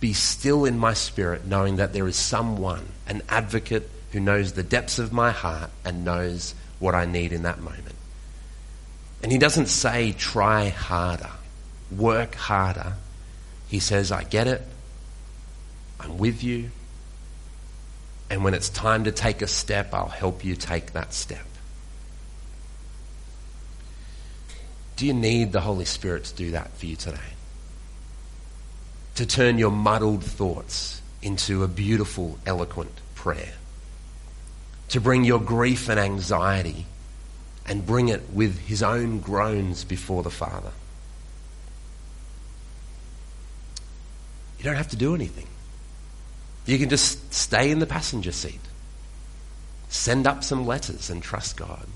be 0.00 0.12
still 0.12 0.64
in 0.64 0.78
my 0.78 0.92
spirit 0.92 1.46
knowing 1.46 1.76
that 1.76 1.92
there 1.92 2.06
is 2.06 2.16
someone, 2.16 2.86
an 3.06 3.22
advocate 3.28 3.88
who 4.12 4.20
knows 4.20 4.52
the 4.52 4.62
depths 4.62 4.98
of 4.98 5.12
my 5.12 5.30
heart 5.30 5.70
and 5.84 6.04
knows 6.04 6.54
what 6.78 6.94
I 6.94 7.06
need 7.06 7.32
in 7.32 7.42
that 7.42 7.58
moment. 7.58 7.94
And 9.22 9.32
he 9.32 9.38
doesn't 9.38 9.66
say, 9.66 10.12
try 10.12 10.68
harder, 10.68 11.30
work 11.90 12.34
harder. 12.34 12.94
He 13.68 13.80
says, 13.80 14.12
I 14.12 14.24
get 14.24 14.46
it. 14.46 14.62
I'm 15.98 16.18
with 16.18 16.44
you. 16.44 16.70
And 18.28 18.44
when 18.44 18.54
it's 18.54 18.68
time 18.68 19.04
to 19.04 19.12
take 19.12 19.40
a 19.40 19.46
step, 19.46 19.94
I'll 19.94 20.06
help 20.08 20.44
you 20.44 20.54
take 20.54 20.92
that 20.92 21.14
step. 21.14 21.46
Do 24.96 25.06
you 25.06 25.14
need 25.14 25.52
the 25.52 25.60
Holy 25.60 25.84
Spirit 25.84 26.24
to 26.24 26.34
do 26.34 26.50
that 26.52 26.76
for 26.76 26.86
you 26.86 26.96
today? 26.96 27.35
To 29.16 29.26
turn 29.26 29.58
your 29.58 29.70
muddled 29.70 30.22
thoughts 30.22 31.00
into 31.22 31.64
a 31.64 31.68
beautiful, 31.68 32.38
eloquent 32.46 32.92
prayer. 33.14 33.54
To 34.90 35.00
bring 35.00 35.24
your 35.24 35.40
grief 35.40 35.88
and 35.88 35.98
anxiety 35.98 36.86
and 37.66 37.84
bring 37.84 38.08
it 38.08 38.22
with 38.32 38.58
his 38.60 38.82
own 38.82 39.20
groans 39.20 39.84
before 39.84 40.22
the 40.22 40.30
Father. 40.30 40.70
You 44.58 44.64
don't 44.64 44.76
have 44.76 44.88
to 44.88 44.96
do 44.96 45.14
anything. 45.14 45.46
You 46.66 46.78
can 46.78 46.88
just 46.88 47.32
stay 47.32 47.70
in 47.70 47.78
the 47.78 47.86
passenger 47.86 48.32
seat. 48.32 48.60
Send 49.88 50.26
up 50.26 50.44
some 50.44 50.66
letters 50.66 51.10
and 51.10 51.22
trust 51.22 51.56
God. 51.56 51.86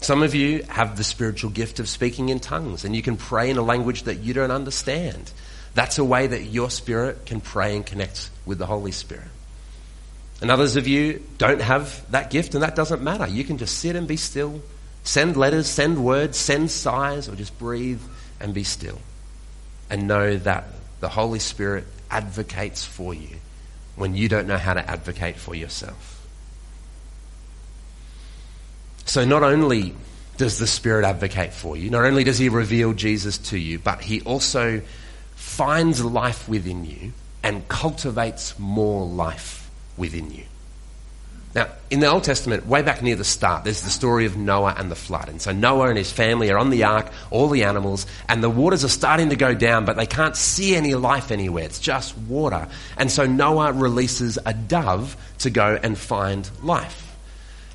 Some 0.00 0.22
of 0.22 0.34
you 0.34 0.62
have 0.68 0.96
the 0.96 1.04
spiritual 1.04 1.50
gift 1.50 1.78
of 1.78 1.88
speaking 1.88 2.28
in 2.28 2.40
tongues, 2.40 2.84
and 2.84 2.96
you 2.96 3.02
can 3.02 3.16
pray 3.16 3.50
in 3.50 3.58
a 3.58 3.62
language 3.62 4.04
that 4.04 4.18
you 4.20 4.34
don't 4.34 4.50
understand. 4.50 5.30
That's 5.74 5.98
a 5.98 6.04
way 6.04 6.26
that 6.26 6.42
your 6.44 6.70
spirit 6.70 7.26
can 7.26 7.40
pray 7.40 7.76
and 7.76 7.86
connect 7.86 8.30
with 8.44 8.58
the 8.58 8.66
Holy 8.66 8.92
Spirit. 8.92 9.28
And 10.40 10.50
others 10.50 10.76
of 10.76 10.88
you 10.88 11.22
don't 11.38 11.60
have 11.60 12.10
that 12.10 12.30
gift, 12.30 12.54
and 12.54 12.62
that 12.62 12.74
doesn't 12.74 13.02
matter. 13.02 13.26
You 13.26 13.44
can 13.44 13.58
just 13.58 13.78
sit 13.78 13.94
and 13.94 14.08
be 14.08 14.16
still, 14.16 14.62
send 15.04 15.36
letters, 15.36 15.66
send 15.66 16.02
words, 16.02 16.38
send 16.38 16.70
sighs, 16.70 17.28
or 17.28 17.36
just 17.36 17.58
breathe 17.58 18.00
and 18.40 18.54
be 18.54 18.64
still. 18.64 18.98
And 19.90 20.08
know 20.08 20.36
that 20.38 20.64
the 21.00 21.08
Holy 21.08 21.40
Spirit 21.40 21.84
advocates 22.10 22.84
for 22.84 23.12
you 23.12 23.36
when 23.96 24.14
you 24.14 24.28
don't 24.28 24.46
know 24.46 24.56
how 24.56 24.74
to 24.74 24.90
advocate 24.90 25.36
for 25.36 25.54
yourself. 25.54 26.26
So 29.04 29.24
not 29.24 29.42
only 29.42 29.94
does 30.36 30.58
the 30.58 30.66
Spirit 30.66 31.04
advocate 31.04 31.52
for 31.52 31.76
you, 31.76 31.90
not 31.90 32.04
only 32.04 32.24
does 32.24 32.38
He 32.38 32.48
reveal 32.48 32.94
Jesus 32.94 33.36
to 33.38 33.58
you, 33.58 33.78
but 33.78 34.00
He 34.00 34.22
also 34.22 34.80
finds 35.40 36.04
life 36.04 36.48
within 36.48 36.84
you 36.84 37.12
and 37.42 37.66
cultivates 37.66 38.58
more 38.58 39.06
life 39.06 39.70
within 39.96 40.30
you. 40.30 40.44
Now, 41.54 41.68
in 41.88 42.00
the 42.00 42.06
Old 42.06 42.24
Testament, 42.24 42.66
way 42.66 42.82
back 42.82 43.02
near 43.02 43.16
the 43.16 43.24
start, 43.24 43.64
there's 43.64 43.80
the 43.80 43.90
story 43.90 44.26
of 44.26 44.36
Noah 44.36 44.74
and 44.76 44.90
the 44.90 44.94
flood. 44.94 45.30
And 45.30 45.40
so 45.40 45.50
Noah 45.50 45.88
and 45.88 45.98
his 45.98 46.12
family 46.12 46.50
are 46.50 46.58
on 46.58 46.68
the 46.68 46.84
ark, 46.84 47.10
all 47.30 47.48
the 47.48 47.64
animals, 47.64 48.06
and 48.28 48.44
the 48.44 48.50
waters 48.50 48.84
are 48.84 48.88
starting 48.88 49.30
to 49.30 49.36
go 49.36 49.54
down, 49.54 49.86
but 49.86 49.96
they 49.96 50.06
can't 50.06 50.36
see 50.36 50.76
any 50.76 50.94
life 50.94 51.30
anywhere. 51.32 51.64
It's 51.64 51.80
just 51.80 52.16
water. 52.18 52.68
And 52.98 53.10
so 53.10 53.24
Noah 53.26 53.72
releases 53.72 54.38
a 54.44 54.52
dove 54.52 55.16
to 55.38 55.50
go 55.50 55.80
and 55.82 55.98
find 55.98 56.48
life. 56.62 57.09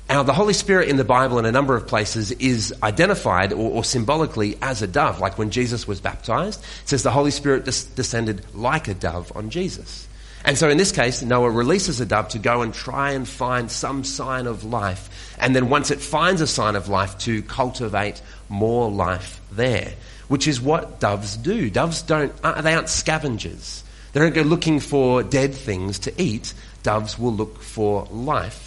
Now, 0.08 0.22
the 0.22 0.32
Holy 0.32 0.52
Spirit 0.52 0.88
in 0.88 0.96
the 0.96 1.04
Bible 1.04 1.38
in 1.40 1.46
a 1.46 1.52
number 1.52 1.74
of 1.74 1.88
places 1.88 2.30
is 2.32 2.72
identified 2.80 3.52
or, 3.52 3.70
or, 3.72 3.84
symbolically 3.84 4.56
as 4.62 4.80
a 4.80 4.86
dove. 4.86 5.18
Like 5.18 5.36
when 5.36 5.50
Jesus 5.50 5.88
was 5.88 6.00
baptized, 6.00 6.62
it 6.84 6.88
says 6.88 7.02
the 7.02 7.10
Holy 7.10 7.32
Spirit 7.32 7.64
des- 7.64 7.94
descended 7.96 8.54
like 8.54 8.86
a 8.86 8.94
dove 8.94 9.32
on 9.34 9.50
Jesus. 9.50 10.06
And 10.44 10.56
so 10.56 10.68
in 10.68 10.78
this 10.78 10.92
case, 10.92 11.22
Noah 11.22 11.50
releases 11.50 12.00
a 12.00 12.06
dove 12.06 12.28
to 12.28 12.38
go 12.38 12.62
and 12.62 12.72
try 12.72 13.12
and 13.12 13.28
find 13.28 13.68
some 13.68 14.04
sign 14.04 14.46
of 14.46 14.62
life. 14.62 15.34
And 15.40 15.56
then 15.56 15.68
once 15.70 15.90
it 15.90 16.00
finds 16.00 16.40
a 16.40 16.46
sign 16.46 16.76
of 16.76 16.88
life, 16.88 17.18
to 17.18 17.42
cultivate 17.42 18.22
more 18.48 18.88
life 18.88 19.40
there, 19.50 19.94
which 20.28 20.46
is 20.46 20.60
what 20.60 21.00
doves 21.00 21.36
do. 21.36 21.68
Doves 21.68 22.02
don't, 22.02 22.32
uh, 22.44 22.62
they 22.62 22.74
aren't 22.74 22.88
scavengers. 22.88 23.82
They 24.12 24.20
don't 24.20 24.34
go 24.34 24.42
looking 24.42 24.78
for 24.78 25.24
dead 25.24 25.52
things 25.52 25.98
to 26.00 26.22
eat. 26.22 26.54
Doves 26.84 27.18
will 27.18 27.32
look 27.32 27.60
for 27.60 28.06
life 28.12 28.65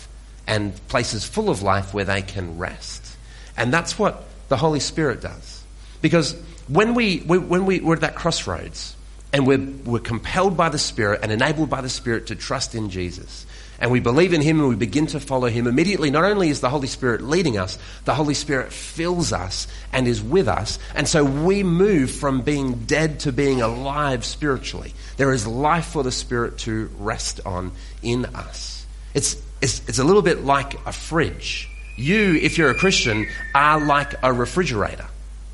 and 0.50 0.76
places 0.88 1.24
full 1.24 1.50
of 1.50 1.62
life 1.62 1.94
where 1.94 2.04
they 2.04 2.24
can 2.24 2.58
rest. 2.58 3.16
And 3.56 3.72
that's 3.72 4.00
what 4.00 4.26
the 4.50 4.58
Holy 4.58 4.80
Spirit 4.80 5.22
does. 5.22 5.64
Because 6.02 6.34
when, 6.68 6.96
we, 6.96 7.20
when 7.20 7.68
we, 7.68 7.80
we're 7.80 7.94
at 7.94 8.02
that 8.02 8.16
crossroads 8.16 8.96
and 9.32 9.46
we're, 9.46 9.60
we're 9.86 10.00
compelled 10.00 10.58
by 10.58 10.70
the 10.70 10.80
Spirit 10.80 11.20
and 11.22 11.32
enabled 11.32 11.70
by 11.70 11.82
the 11.82 11.90
Spirit 11.90 12.28
to 12.28 12.36
trust 12.36 12.74
in 12.74 12.90
Jesus, 12.90 13.46
and 13.80 13.92
we 13.92 14.00
believe 14.00 14.34
in 14.34 14.42
Him 14.42 14.60
and 14.60 14.70
we 14.70 14.76
begin 14.76 15.06
to 15.08 15.20
follow 15.20 15.50
Him, 15.50 15.68
immediately 15.68 16.10
not 16.10 16.24
only 16.24 16.50
is 16.50 16.62
the 16.62 16.70
Holy 16.70 16.88
Spirit 16.88 17.22
leading 17.22 17.60
us, 17.60 17.78
the 18.06 18.16
Holy 18.16 18.34
Spirit 18.34 18.74
fills 18.74 19.32
us 19.32 19.68
and 19.94 20.08
is 20.08 20.20
with 20.20 20.48
us. 20.48 20.80
And 20.96 21.08
so 21.08 21.24
we 21.24 21.62
move 21.62 22.10
from 22.10 22.42
being 22.42 22.86
dead 22.86 23.20
to 23.22 23.32
being 23.32 23.62
alive 23.62 24.26
spiritually. 24.26 24.96
There 25.18 25.32
is 25.32 25.46
life 25.46 25.86
for 25.86 26.02
the 26.02 26.12
Spirit 26.12 26.58
to 26.60 26.90
rest 26.98 27.40
on 27.46 27.72
in 28.02 28.26
us. 28.26 28.88
It's, 29.14 29.38
it's, 29.62 29.88
it's 29.88 30.00
a 30.00 30.04
little 30.04 30.22
bit 30.22 30.44
like 30.44 30.86
a 30.86 30.92
fridge. 30.92 31.70
You, 31.96 32.36
if 32.36 32.58
you're 32.58 32.70
a 32.70 32.76
Christian, 32.76 33.28
are 33.54 33.86
like 33.86 34.14
a 34.24 34.32
refrigerator. 34.32 35.06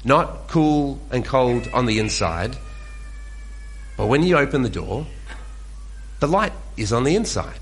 Not 0.04 0.48
cool 0.48 1.00
and 1.12 1.26
cold 1.26 1.68
on 1.74 1.88
the 1.88 2.00
inside, 2.00 2.56
but 3.98 4.08
when 4.08 4.22
you 4.24 4.38
open 4.38 4.62
the 4.62 4.70
door, 4.70 5.08
the 6.20 6.28
light 6.28 6.54
is 6.78 6.94
on 6.94 7.04
the 7.04 7.16
inside. 7.16 7.60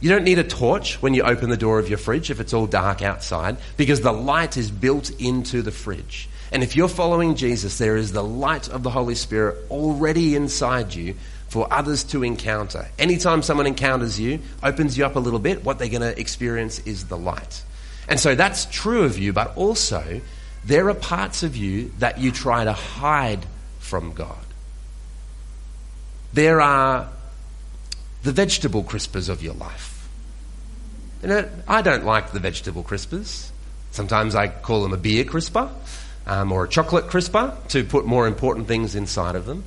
You 0.00 0.10
don't 0.10 0.24
need 0.24 0.38
a 0.38 0.44
torch 0.44 1.00
when 1.02 1.14
you 1.14 1.22
open 1.22 1.50
the 1.50 1.56
door 1.56 1.78
of 1.78 1.88
your 1.88 1.98
fridge 1.98 2.30
if 2.30 2.40
it's 2.40 2.54
all 2.54 2.66
dark 2.66 3.02
outside 3.02 3.56
because 3.76 4.00
the 4.00 4.12
light 4.12 4.56
is 4.56 4.70
built 4.70 5.10
into 5.20 5.62
the 5.62 5.72
fridge. 5.72 6.28
And 6.52 6.62
if 6.62 6.76
you're 6.76 6.88
following 6.88 7.34
Jesus, 7.34 7.78
there 7.78 7.96
is 7.96 8.12
the 8.12 8.22
light 8.22 8.68
of 8.68 8.82
the 8.82 8.90
Holy 8.90 9.14
Spirit 9.14 9.56
already 9.70 10.36
inside 10.36 10.94
you 10.94 11.16
for 11.48 11.72
others 11.72 12.04
to 12.04 12.22
encounter. 12.22 12.88
Anytime 12.98 13.42
someone 13.42 13.66
encounters 13.66 14.18
you, 14.18 14.40
opens 14.62 14.98
you 14.98 15.06
up 15.06 15.16
a 15.16 15.20
little 15.20 15.38
bit, 15.38 15.64
what 15.64 15.78
they're 15.78 15.88
going 15.88 16.02
to 16.02 16.18
experience 16.18 16.80
is 16.80 17.06
the 17.06 17.16
light. 17.16 17.62
And 18.08 18.18
so 18.18 18.34
that's 18.34 18.66
true 18.66 19.02
of 19.02 19.18
you, 19.18 19.32
but 19.32 19.56
also 19.56 20.20
there 20.64 20.88
are 20.88 20.94
parts 20.94 21.42
of 21.42 21.56
you 21.56 21.92
that 21.98 22.18
you 22.18 22.32
try 22.32 22.64
to 22.64 22.72
hide 22.72 23.46
from 23.78 24.12
God. 24.12 24.36
There 26.32 26.60
are 26.60 27.08
the 28.24 28.32
vegetable 28.32 28.82
crispers 28.82 29.28
of 29.28 29.42
your 29.42 29.54
life. 29.54 30.08
You 31.22 31.28
know, 31.28 31.48
I 31.66 31.82
don't 31.82 32.04
like 32.04 32.32
the 32.32 32.40
vegetable 32.40 32.82
crispers. 32.82 33.50
Sometimes 33.92 34.34
I 34.34 34.48
call 34.48 34.82
them 34.82 34.92
a 34.92 34.96
beer 34.96 35.24
crisper 35.24 35.70
um, 36.26 36.52
or 36.52 36.64
a 36.64 36.68
chocolate 36.68 37.06
crisper 37.06 37.56
to 37.68 37.84
put 37.84 38.04
more 38.04 38.26
important 38.26 38.66
things 38.66 38.94
inside 38.94 39.36
of 39.36 39.46
them. 39.46 39.64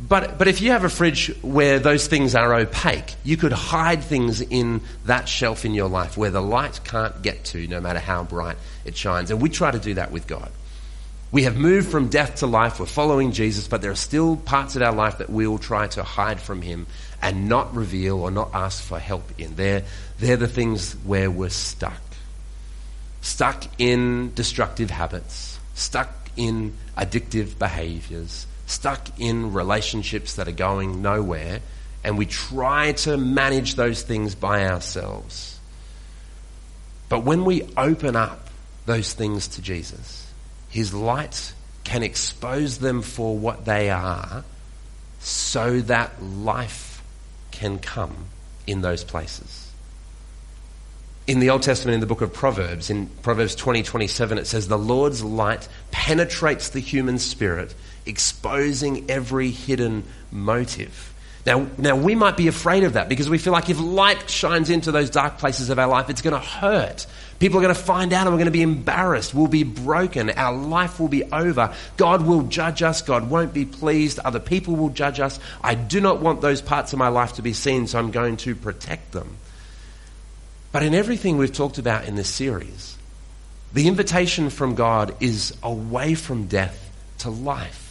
But, 0.00 0.38
but 0.38 0.46
if 0.46 0.60
you 0.60 0.70
have 0.70 0.84
a 0.84 0.88
fridge 0.88 1.34
where 1.42 1.80
those 1.80 2.06
things 2.06 2.34
are 2.36 2.54
opaque, 2.54 3.14
you 3.24 3.36
could 3.36 3.52
hide 3.52 4.02
things 4.02 4.40
in 4.40 4.80
that 5.06 5.28
shelf 5.28 5.64
in 5.64 5.74
your 5.74 5.88
life 5.88 6.16
where 6.16 6.30
the 6.30 6.40
light 6.40 6.80
can't 6.84 7.20
get 7.20 7.44
to 7.46 7.66
no 7.66 7.80
matter 7.80 7.98
how 7.98 8.22
bright 8.22 8.56
it 8.84 8.96
shines. 8.96 9.30
And 9.30 9.40
we 9.40 9.48
try 9.48 9.70
to 9.72 9.78
do 9.78 9.94
that 9.94 10.12
with 10.12 10.26
God. 10.28 10.50
We 11.30 11.42
have 11.42 11.56
moved 11.56 11.90
from 11.90 12.08
death 12.08 12.36
to 12.36 12.46
life, 12.46 12.80
we're 12.80 12.86
following 12.86 13.32
Jesus, 13.32 13.68
but 13.68 13.82
there 13.82 13.90
are 13.90 13.96
still 13.96 14.36
parts 14.36 14.76
of 14.76 14.82
our 14.82 14.94
life 14.94 15.18
that 15.18 15.28
we'll 15.28 15.58
try 15.58 15.88
to 15.88 16.02
hide 16.02 16.40
from 16.40 16.62
Him 16.62 16.86
and 17.20 17.48
not 17.48 17.74
reveal 17.74 18.20
or 18.20 18.30
not 18.30 18.50
ask 18.54 18.82
for 18.82 18.98
help 18.98 19.24
in. 19.36 19.54
They're, 19.56 19.82
they're 20.18 20.38
the 20.38 20.48
things 20.48 20.94
where 21.04 21.30
we're 21.30 21.50
stuck. 21.50 22.00
Stuck 23.20 23.64
in 23.78 24.32
destructive 24.34 24.90
habits, 24.90 25.58
stuck 25.74 26.08
in 26.36 26.74
addictive 26.96 27.58
behaviors, 27.58 28.46
stuck 28.68 29.08
in 29.18 29.52
relationships 29.52 30.34
that 30.34 30.46
are 30.46 30.52
going 30.52 31.02
nowhere, 31.02 31.60
and 32.04 32.16
we 32.16 32.26
try 32.26 32.92
to 32.92 33.16
manage 33.16 33.74
those 33.74 34.02
things 34.02 34.34
by 34.34 34.66
ourselves. 34.68 35.58
But 37.08 37.24
when 37.24 37.44
we 37.44 37.68
open 37.76 38.14
up 38.14 38.48
those 38.86 39.12
things 39.14 39.48
to 39.48 39.62
Jesus, 39.62 40.30
His 40.68 40.92
light 40.92 41.54
can 41.84 42.02
expose 42.02 42.78
them 42.78 43.00
for 43.00 43.36
what 43.36 43.64
they 43.64 43.88
are 43.88 44.44
so 45.20 45.80
that 45.82 46.22
life 46.22 47.02
can 47.50 47.78
come 47.78 48.26
in 48.66 48.82
those 48.82 49.02
places. 49.02 49.72
In 51.26 51.40
the 51.40 51.50
Old 51.50 51.62
Testament, 51.62 51.94
in 51.94 52.00
the 52.00 52.06
book 52.06 52.20
of 52.20 52.32
Proverbs, 52.32 52.88
in 52.88 53.06
Proverbs 53.22 53.54
20, 53.54 53.82
27, 53.82 54.38
it 54.38 54.46
says, 54.46 54.68
The 54.68 54.78
Lord's 54.78 55.22
light 55.22 55.68
penetrates 55.90 56.70
the 56.70 56.80
human 56.80 57.18
spirit 57.18 57.74
exposing 58.08 59.10
every 59.10 59.50
hidden 59.50 60.04
motive. 60.32 61.14
Now, 61.46 61.66
now, 61.78 61.96
we 61.96 62.14
might 62.14 62.36
be 62.36 62.48
afraid 62.48 62.84
of 62.84 62.92
that 62.94 63.08
because 63.08 63.30
we 63.30 63.38
feel 63.38 63.54
like 63.54 63.70
if 63.70 63.80
light 63.80 64.28
shines 64.28 64.68
into 64.68 64.92
those 64.92 65.08
dark 65.08 65.38
places 65.38 65.70
of 65.70 65.78
our 65.78 65.86
life, 65.86 66.10
it's 66.10 66.20
going 66.20 66.34
to 66.34 66.46
hurt. 66.46 67.06
People 67.38 67.58
are 67.58 67.62
going 67.62 67.74
to 67.74 67.80
find 67.80 68.12
out 68.12 68.26
and 68.26 68.34
we're 68.34 68.38
going 68.38 68.46
to 68.46 68.50
be 68.50 68.60
embarrassed. 68.62 69.32
We'll 69.32 69.46
be 69.46 69.62
broken. 69.62 70.28
Our 70.28 70.54
life 70.54 71.00
will 71.00 71.08
be 71.08 71.24
over. 71.24 71.74
God 71.96 72.26
will 72.26 72.42
judge 72.42 72.82
us. 72.82 73.00
God 73.00 73.30
won't 73.30 73.54
be 73.54 73.64
pleased. 73.64 74.18
Other 74.18 74.40
people 74.40 74.76
will 74.76 74.90
judge 74.90 75.20
us. 75.20 75.40
I 75.62 75.74
do 75.74 76.00
not 76.00 76.20
want 76.20 76.42
those 76.42 76.60
parts 76.60 76.92
of 76.92 76.98
my 76.98 77.08
life 77.08 77.34
to 77.34 77.42
be 77.42 77.54
seen, 77.54 77.86
so 77.86 77.98
I'm 77.98 78.10
going 78.10 78.36
to 78.38 78.54
protect 78.54 79.12
them. 79.12 79.36
But 80.70 80.82
in 80.82 80.94
everything 80.94 81.38
we've 81.38 81.52
talked 81.52 81.78
about 81.78 82.04
in 82.04 82.16
this 82.16 82.28
series, 82.28 82.98
the 83.72 83.88
invitation 83.88 84.50
from 84.50 84.74
God 84.74 85.14
is 85.20 85.56
away 85.62 86.14
from 86.14 86.46
death 86.46 86.84
to 87.18 87.30
life. 87.30 87.87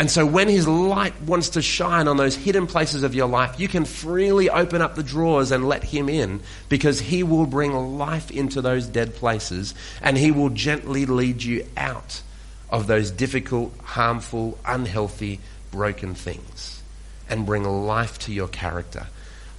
And 0.00 0.10
so 0.10 0.24
when 0.24 0.48
his 0.48 0.66
light 0.66 1.12
wants 1.20 1.50
to 1.50 1.60
shine 1.60 2.08
on 2.08 2.16
those 2.16 2.34
hidden 2.34 2.66
places 2.66 3.02
of 3.02 3.14
your 3.14 3.26
life, 3.26 3.60
you 3.60 3.68
can 3.68 3.84
freely 3.84 4.48
open 4.48 4.80
up 4.80 4.94
the 4.94 5.02
drawers 5.02 5.50
and 5.50 5.68
let 5.68 5.84
him 5.84 6.08
in 6.08 6.40
because 6.70 6.98
he 6.98 7.22
will 7.22 7.44
bring 7.44 7.74
life 7.98 8.30
into 8.30 8.62
those 8.62 8.86
dead 8.86 9.14
places 9.14 9.74
and 10.00 10.16
he 10.16 10.30
will 10.30 10.48
gently 10.48 11.04
lead 11.04 11.42
you 11.42 11.66
out 11.76 12.22
of 12.70 12.86
those 12.86 13.10
difficult, 13.10 13.74
harmful, 13.84 14.58
unhealthy, 14.64 15.38
broken 15.70 16.14
things 16.14 16.82
and 17.28 17.44
bring 17.44 17.64
life 17.64 18.18
to 18.20 18.32
your 18.32 18.48
character. 18.48 19.06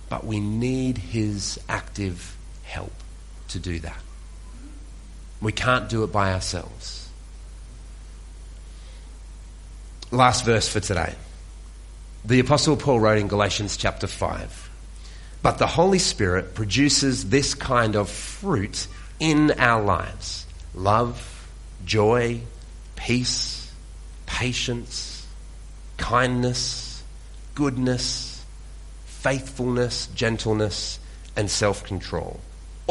But 0.10 0.26
we 0.26 0.40
need 0.40 0.98
his 0.98 1.60
active 1.70 2.36
help 2.64 2.94
to 3.50 3.60
do 3.60 3.78
that. 3.82 4.02
We 5.40 5.52
can't 5.52 5.88
do 5.88 6.04
it 6.04 6.12
by 6.12 6.34
ourselves 6.34 7.01
last 10.12 10.46
verse 10.46 10.68
for 10.68 10.80
today. 10.80 11.16
The 12.26 12.40
Apostle 12.40 12.78
Paul 12.78 13.00
wrote 13.00 13.18
in 13.18 13.28
Galatians 13.28 13.78
chapter 13.78 14.08
5 14.08 14.70
But 15.42 15.58
the 15.58 15.68
Holy 15.68 16.00
Spirit 16.00 16.54
produces 16.54 17.30
this 17.30 17.56
kind 17.56 17.96
of 17.96 18.10
fruit 18.10 18.88
in 19.20 19.52
our 19.52 19.82
lives 19.82 20.46
love, 20.76 21.48
joy, 21.86 22.42
peace, 22.96 23.72
patience, 24.26 25.26
kindness, 25.98 27.04
goodness, 27.56 28.44
faithfulness, 29.06 30.08
gentleness, 30.08 31.00
and 31.36 31.50
self 31.50 31.84
control. 31.84 32.40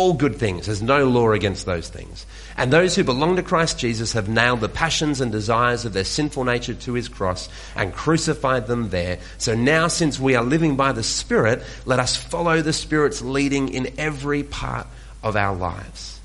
All 0.01 0.15
good 0.15 0.37
things. 0.37 0.65
There's 0.65 0.81
no 0.81 1.05
law 1.05 1.33
against 1.33 1.67
those 1.67 1.91
things. 1.91 2.25
And 2.57 2.73
those 2.73 2.97
who 2.97 3.05
belong 3.05 3.37
to 3.37 3.43
Christ 3.43 3.79
Jesus 3.79 4.15
have 4.15 4.31
nailed 4.31 4.61
the 4.63 4.69
passions 4.71 5.21
and 5.21 5.31
desires 5.31 5.85
of 5.85 5.93
their 5.93 6.07
sinful 6.07 6.45
nature 6.45 6.73
to 6.73 6.95
his 6.95 7.07
cross 7.07 7.51
and 7.77 7.93
crucified 7.93 8.67
them 8.67 8.89
there. 8.89 9.19
So 9.37 9.55
now, 9.55 9.89
since 9.89 10.19
we 10.19 10.37
are 10.37 10.43
living 10.43 10.75
by 10.75 10.93
the 10.93 11.03
Spirit, 11.03 11.63
let 11.85 11.99
us 11.99 12.17
follow 12.17 12.63
the 12.63 12.73
Spirit's 12.73 13.21
leading 13.21 13.75
in 13.75 13.93
every 13.99 14.43
part 14.43 14.87
of 15.23 15.37
our 15.37 15.55
lives. 15.55 16.19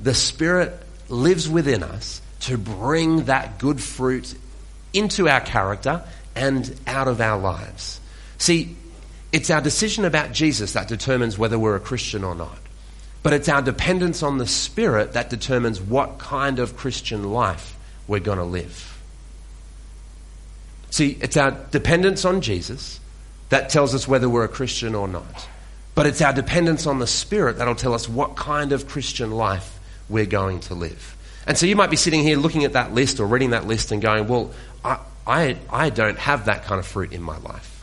The 0.00 0.12
Spirit 0.12 0.76
lives 1.08 1.48
within 1.48 1.84
us 1.84 2.20
to 2.40 2.58
bring 2.58 3.26
that 3.26 3.58
good 3.58 3.80
fruit 3.80 4.34
into 4.92 5.28
our 5.28 5.40
character 5.40 6.02
and 6.34 6.74
out 6.88 7.06
of 7.06 7.20
our 7.20 7.38
lives. 7.38 8.00
See, 8.38 8.74
it's 9.30 9.48
our 9.50 9.60
decision 9.60 10.04
about 10.04 10.32
Jesus 10.32 10.72
that 10.72 10.88
determines 10.88 11.38
whether 11.38 11.56
we're 11.56 11.76
a 11.76 11.80
Christian 11.80 12.24
or 12.24 12.34
not. 12.34 12.58
But 13.26 13.32
it's 13.32 13.48
our 13.48 13.60
dependence 13.60 14.22
on 14.22 14.38
the 14.38 14.46
Spirit 14.46 15.14
that 15.14 15.30
determines 15.30 15.80
what 15.80 16.16
kind 16.18 16.60
of 16.60 16.76
Christian 16.76 17.32
life 17.32 17.76
we're 18.06 18.20
going 18.20 18.38
to 18.38 18.44
live. 18.44 19.02
See, 20.90 21.18
it's 21.20 21.36
our 21.36 21.50
dependence 21.72 22.24
on 22.24 22.40
Jesus 22.40 23.00
that 23.48 23.68
tells 23.68 23.96
us 23.96 24.06
whether 24.06 24.28
we're 24.28 24.44
a 24.44 24.48
Christian 24.48 24.94
or 24.94 25.08
not. 25.08 25.48
But 25.96 26.06
it's 26.06 26.22
our 26.22 26.32
dependence 26.32 26.86
on 26.86 27.00
the 27.00 27.06
Spirit 27.08 27.58
that'll 27.58 27.74
tell 27.74 27.94
us 27.94 28.08
what 28.08 28.36
kind 28.36 28.70
of 28.70 28.86
Christian 28.86 29.32
life 29.32 29.76
we're 30.08 30.24
going 30.24 30.60
to 30.60 30.76
live. 30.76 31.16
And 31.48 31.58
so 31.58 31.66
you 31.66 31.74
might 31.74 31.90
be 31.90 31.96
sitting 31.96 32.22
here 32.22 32.36
looking 32.36 32.62
at 32.62 32.74
that 32.74 32.94
list 32.94 33.18
or 33.18 33.26
reading 33.26 33.50
that 33.50 33.66
list 33.66 33.90
and 33.90 34.00
going, 34.00 34.28
well, 34.28 34.52
I, 34.84 35.00
I, 35.26 35.56
I 35.68 35.90
don't 35.90 36.18
have 36.18 36.44
that 36.44 36.62
kind 36.62 36.78
of 36.78 36.86
fruit 36.86 37.12
in 37.12 37.22
my 37.22 37.38
life. 37.38 37.75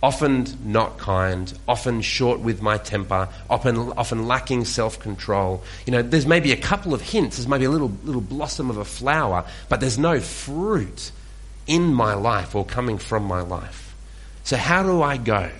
Often 0.00 0.46
not 0.64 0.98
kind, 0.98 1.52
often 1.66 2.02
short 2.02 2.38
with 2.38 2.62
my 2.62 2.78
temper, 2.78 3.28
often, 3.50 3.76
often 3.92 4.28
lacking 4.28 4.64
self 4.64 5.00
control. 5.00 5.62
You 5.86 5.92
know, 5.92 6.02
there's 6.02 6.26
maybe 6.26 6.52
a 6.52 6.56
couple 6.56 6.94
of 6.94 7.02
hints, 7.02 7.36
there's 7.36 7.48
maybe 7.48 7.64
a 7.64 7.70
little, 7.70 7.92
little 8.04 8.20
blossom 8.20 8.70
of 8.70 8.76
a 8.76 8.84
flower, 8.84 9.44
but 9.68 9.80
there's 9.80 9.98
no 9.98 10.20
fruit 10.20 11.10
in 11.66 11.92
my 11.92 12.14
life 12.14 12.54
or 12.54 12.64
coming 12.64 12.98
from 12.98 13.24
my 13.24 13.40
life. 13.40 13.96
So, 14.44 14.56
how 14.56 14.84
do 14.84 15.02
I 15.02 15.16
go 15.16 15.50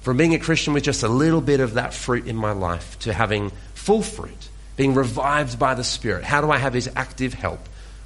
from 0.00 0.16
being 0.16 0.34
a 0.34 0.38
Christian 0.38 0.74
with 0.74 0.82
just 0.82 1.04
a 1.04 1.08
little 1.08 1.40
bit 1.40 1.60
of 1.60 1.74
that 1.74 1.94
fruit 1.94 2.26
in 2.26 2.34
my 2.34 2.52
life 2.52 2.98
to 3.00 3.12
having 3.12 3.52
full 3.74 4.02
fruit? 4.02 4.48
being 4.76 4.94
revived 4.94 5.58
by 5.58 5.74
the 5.74 5.84
Spirit. 5.84 6.24
How 6.24 6.40
do 6.40 6.50
I 6.50 6.58
have 6.58 6.74
His 6.74 6.88
active 6.96 7.34
help? 7.34 7.60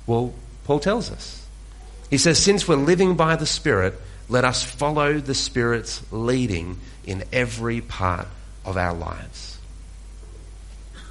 Well, 0.07 0.35
Paul 0.65 0.81
tells 0.81 1.11
us. 1.11 1.47
He 2.11 2.19
says, 2.19 2.39
Since 2.39 2.67
we're 2.67 2.77
living 2.77 3.17
by 3.17 3.37
the 3.37 3.47
Spirit, 3.47 3.95
let 4.29 4.45
us 4.45 4.63
follow 4.63 5.19
the 5.19 5.35
Spirit's 5.35 6.03
leading 6.11 6.79
in 7.05 7.25
every 7.33 7.81
part 7.81 8.27
of 8.65 8.77
our 8.77 8.95
lives. 8.95 9.59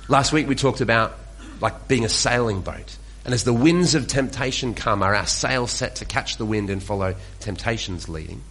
Last 0.08 0.34
week 0.34 0.48
we 0.48 0.56
talked 0.56 0.82
about 0.82 1.18
like 1.62 1.88
being 1.88 2.06
a 2.06 2.10
sailing 2.10 2.62
boat. 2.62 2.98
And 3.24 3.34
as 3.34 3.44
the 3.44 3.54
winds 3.54 3.96
of 3.96 4.08
temptation 4.08 4.76
come, 4.76 5.02
are 5.02 5.16
our 5.16 5.26
sails 5.26 5.72
set 5.72 5.96
to 5.98 6.06
catch 6.06 6.38
the 6.38 6.46
wind 6.46 6.70
and 6.70 6.84
follow 6.84 7.16
temptation's 7.40 8.08
leading? 8.08 8.44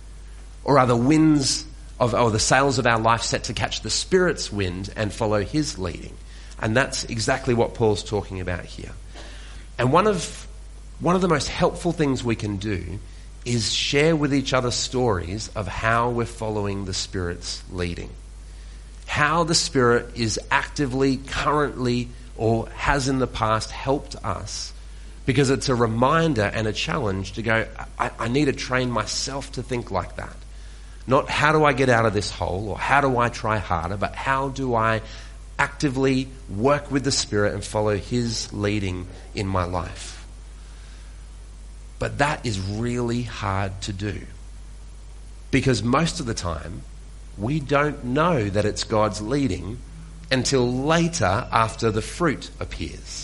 Or 0.65 0.79
are 0.79 0.87
the 0.87 0.97
winds 0.97 1.65
of, 2.01 2.15
or 2.15 2.31
the 2.31 2.41
sails 2.41 2.79
of 2.79 2.87
our 2.87 2.99
life 2.99 3.23
set 3.23 3.45
to 3.45 3.53
catch 3.53 3.83
the 3.83 3.91
Spirit's 3.91 4.53
wind 4.53 4.93
and 4.97 5.13
follow 5.13 5.45
His 5.45 5.79
leading? 5.79 6.15
And 6.61 6.77
that's 6.77 7.05
exactly 7.05 7.55
what 7.55 7.75
Paul's 7.75 8.03
talking 8.03 8.41
about 8.41 8.65
here. 8.65 8.93
And 9.79 9.93
one 9.93 10.07
of, 10.07 10.49
one 10.99 11.15
of 11.15 11.21
the 11.21 11.29
most 11.29 11.49
helpful 11.49 11.93
things 11.93 12.25
we 12.25 12.35
can 12.35 12.57
do 12.57 12.99
is 13.45 13.73
share 13.73 14.17
with 14.17 14.35
each 14.35 14.53
other 14.53 14.71
stories 14.71 15.51
of 15.55 15.69
how 15.69 16.11
we're 16.11 16.25
following 16.25 16.85
the 16.85 16.95
Spirit's 16.95 17.63
leading. 17.71 18.11
How 19.07 19.45
the 19.45 19.55
Spirit 19.55 20.17
is 20.17 20.41
actively, 20.51 21.19
currently, 21.19 22.09
or 22.37 22.69
has 22.71 23.09
in 23.09 23.19
the 23.19 23.27
past 23.27 23.71
helped 23.71 24.17
us. 24.25 24.73
Because 25.27 25.51
it's 25.51 25.69
a 25.69 25.75
reminder 25.75 26.43
and 26.43 26.67
a 26.67 26.73
challenge 26.73 27.33
to 27.33 27.43
go, 27.43 27.67
I, 27.99 28.11
I 28.19 28.29
need 28.29 28.47
to 28.47 28.53
train 28.53 28.91
myself 28.91 29.53
to 29.53 29.63
think 29.63 29.91
like 29.91 30.17
that. 30.17 30.37
Not 31.07 31.29
how 31.29 31.53
do 31.53 31.65
I 31.65 31.73
get 31.73 31.89
out 31.89 32.07
of 32.07 32.15
this 32.15 32.31
hole 32.31 32.69
or 32.71 32.79
how 32.79 33.01
do 33.01 33.19
I 33.19 33.29
try 33.29 33.59
harder, 33.59 33.97
but 33.97 34.15
how 34.15 34.49
do 34.49 34.75
I 34.75 35.03
actively 35.59 36.29
work 36.49 36.91
with 36.91 37.05
the 37.05 37.13
Spirit 37.13 37.55
and 37.55 37.65
follow 37.65 37.97
His 37.97 38.53
leading 38.53 39.07
in 39.35 39.47
my 39.47 39.65
life. 39.65 40.14
But 41.99 42.19
that 42.19 42.45
is 42.45 42.61
really 42.61 43.23
hard 43.23 43.81
to 43.83 43.93
do. 43.93 44.23
Because 45.51 45.83
most 45.83 46.21
of 46.21 46.27
the 46.27 46.35
time, 46.35 46.83
we 47.39 47.61
don't 47.61 48.05
know 48.05 48.49
that 48.51 48.65
it's 48.65 48.85
God's 48.85 49.21
leading 49.21 49.79
until 50.31 50.71
later 50.71 51.47
after 51.53 51.91
the 51.91 52.03
fruit 52.03 52.51
appears. 52.59 53.24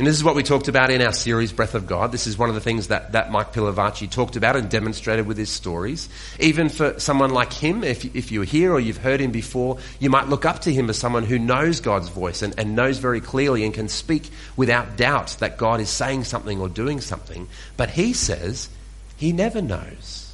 And 0.00 0.06
this 0.06 0.16
is 0.16 0.24
what 0.24 0.34
we 0.34 0.42
talked 0.42 0.68
about 0.68 0.90
in 0.90 1.02
our 1.02 1.12
series, 1.12 1.52
Breath 1.52 1.74
of 1.74 1.86
God. 1.86 2.10
This 2.10 2.26
is 2.26 2.38
one 2.38 2.48
of 2.48 2.54
the 2.54 2.60
things 2.62 2.86
that, 2.86 3.12
that 3.12 3.30
Mike 3.30 3.52
Pilavachi 3.52 4.10
talked 4.10 4.34
about 4.34 4.56
and 4.56 4.70
demonstrated 4.70 5.26
with 5.26 5.36
his 5.36 5.50
stories. 5.50 6.08
Even 6.38 6.70
for 6.70 6.98
someone 6.98 7.32
like 7.32 7.52
him, 7.52 7.84
if, 7.84 8.16
if 8.16 8.32
you're 8.32 8.44
here 8.44 8.72
or 8.72 8.80
you've 8.80 8.96
heard 8.96 9.20
him 9.20 9.30
before, 9.30 9.76
you 9.98 10.08
might 10.08 10.26
look 10.26 10.46
up 10.46 10.60
to 10.60 10.72
him 10.72 10.88
as 10.88 10.96
someone 10.96 11.24
who 11.24 11.38
knows 11.38 11.80
God's 11.80 12.08
voice 12.08 12.40
and, 12.40 12.58
and 12.58 12.74
knows 12.74 12.96
very 12.96 13.20
clearly 13.20 13.62
and 13.62 13.74
can 13.74 13.90
speak 13.90 14.30
without 14.56 14.96
doubt 14.96 15.36
that 15.40 15.58
God 15.58 15.80
is 15.80 15.90
saying 15.90 16.24
something 16.24 16.62
or 16.62 16.70
doing 16.70 17.02
something. 17.02 17.46
But 17.76 17.90
he 17.90 18.14
says 18.14 18.70
he 19.18 19.32
never 19.32 19.60
knows. 19.60 20.32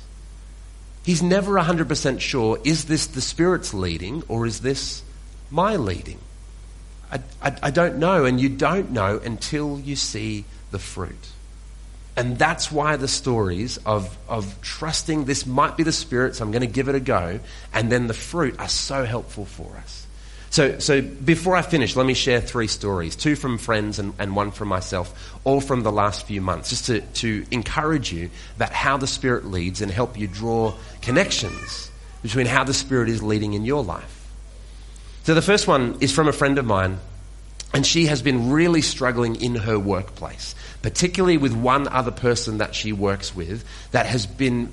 He's 1.04 1.24
never 1.24 1.54
100% 1.54 2.20
sure 2.20 2.60
is 2.62 2.84
this 2.84 3.08
the 3.08 3.20
Spirit's 3.20 3.74
leading 3.74 4.22
or 4.28 4.46
is 4.46 4.60
this 4.60 5.02
my 5.50 5.74
leading? 5.74 6.20
I, 7.10 7.20
I, 7.40 7.56
I 7.64 7.70
don't 7.70 7.98
know, 7.98 8.24
and 8.24 8.40
you 8.40 8.48
don't 8.48 8.90
know 8.90 9.20
until 9.24 9.78
you 9.80 9.96
see 9.96 10.44
the 10.70 10.78
fruit. 10.78 11.32
And 12.16 12.38
that's 12.38 12.72
why 12.72 12.96
the 12.96 13.08
stories 13.08 13.76
of, 13.84 14.16
of 14.28 14.60
trusting 14.62 15.26
this 15.26 15.46
might 15.46 15.76
be 15.76 15.82
the 15.82 15.92
Spirit, 15.92 16.36
so 16.36 16.44
I'm 16.44 16.50
going 16.50 16.62
to 16.62 16.66
give 16.66 16.88
it 16.88 16.94
a 16.94 17.00
go, 17.00 17.40
and 17.74 17.92
then 17.92 18.06
the 18.06 18.14
fruit 18.14 18.58
are 18.58 18.68
so 18.68 19.04
helpful 19.04 19.44
for 19.44 19.76
us. 19.76 20.06
So, 20.48 20.78
so 20.78 21.02
before 21.02 21.56
I 21.56 21.60
finish, 21.60 21.96
let 21.96 22.06
me 22.06 22.14
share 22.14 22.40
three 22.40 22.68
stories 22.68 23.14
two 23.16 23.36
from 23.36 23.58
friends 23.58 23.98
and, 23.98 24.14
and 24.18 24.34
one 24.34 24.50
from 24.50 24.68
myself, 24.68 25.38
all 25.44 25.60
from 25.60 25.82
the 25.82 25.92
last 25.92 26.26
few 26.26 26.40
months, 26.40 26.70
just 26.70 26.86
to, 26.86 27.02
to 27.02 27.44
encourage 27.50 28.10
you 28.10 28.30
about 28.56 28.72
how 28.72 28.96
the 28.96 29.06
Spirit 29.06 29.44
leads 29.44 29.82
and 29.82 29.92
help 29.92 30.18
you 30.18 30.26
draw 30.26 30.72
connections 31.02 31.90
between 32.22 32.46
how 32.46 32.64
the 32.64 32.72
Spirit 32.72 33.10
is 33.10 33.22
leading 33.22 33.52
in 33.52 33.66
your 33.66 33.84
life. 33.84 34.15
So 35.26 35.34
the 35.34 35.42
first 35.42 35.66
one 35.66 35.96
is 35.98 36.12
from 36.12 36.28
a 36.28 36.32
friend 36.32 36.56
of 36.56 36.64
mine, 36.66 37.00
and 37.74 37.84
she 37.84 38.06
has 38.06 38.22
been 38.22 38.52
really 38.52 38.80
struggling 38.80 39.34
in 39.42 39.56
her 39.56 39.76
workplace, 39.76 40.54
particularly 40.82 41.36
with 41.36 41.52
one 41.52 41.88
other 41.88 42.12
person 42.12 42.58
that 42.58 42.76
she 42.76 42.92
works 42.92 43.34
with 43.34 43.64
that 43.90 44.06
has 44.06 44.24
been 44.24 44.66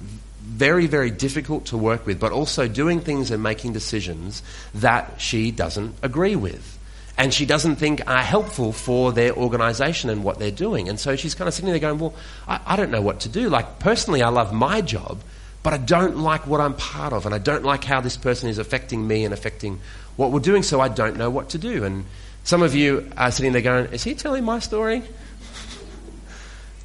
very, 0.44 0.86
very 0.86 1.10
difficult 1.10 1.66
to 1.66 1.78
work 1.78 2.06
with, 2.06 2.20
but 2.20 2.32
also 2.32 2.68
doing 2.68 3.00
things 3.02 3.32
and 3.32 3.42
making 3.42 3.74
decisions 3.74 4.44
that 4.76 5.20
she 5.20 5.50
doesn't 5.50 5.96
agree 6.04 6.36
with. 6.36 6.78
And 7.18 7.34
she 7.34 7.48
doesn't 7.48 7.78
think 7.78 8.08
are 8.08 8.22
helpful 8.22 8.74
for 8.74 9.12
their 9.12 9.34
organization 9.34 10.12
and 10.12 10.24
what 10.24 10.38
they're 10.38 10.52
doing. 10.52 10.88
And 10.88 11.00
so 11.00 11.16
she's 11.16 11.34
kind 11.34 11.48
of 11.48 11.56
sitting 11.56 11.72
there 11.72 11.80
going, 11.80 11.98
Well, 11.98 12.14
I, 12.48 12.60
I 12.64 12.76
don't 12.76 12.92
know 12.92 13.02
what 13.02 13.22
to 13.22 13.30
do. 13.30 13.50
Like, 13.50 13.80
personally, 13.80 14.22
I 14.22 14.30
love 14.30 14.54
my 14.54 14.82
job, 14.82 15.20
but 15.64 15.74
I 15.74 15.78
don't 15.78 16.18
like 16.18 16.46
what 16.46 16.62
I'm 16.62 16.76
part 16.76 17.14
of, 17.14 17.26
and 17.26 17.34
I 17.34 17.40
don't 17.40 17.64
like 17.64 17.84
how 17.84 18.02
this 18.02 18.18
person 18.18 18.50
is 18.50 18.58
affecting 18.58 19.08
me 19.08 19.24
and 19.24 19.34
affecting 19.34 19.80
what 20.18 20.32
we're 20.32 20.40
doing, 20.40 20.62
so 20.62 20.82
I 20.82 20.90
don't 20.90 21.18
know 21.18 21.30
what 21.30 21.50
to 21.50 21.58
do. 21.58 21.84
And 21.84 22.06
some 22.44 22.62
of 22.62 22.76
you 22.76 23.10
are 23.18 23.32
sitting 23.32 23.54
there 23.54 23.62
going, 23.62 23.86
Is 23.94 24.04
he 24.04 24.14
telling 24.14 24.44
my 24.44 24.60
story? 24.60 25.02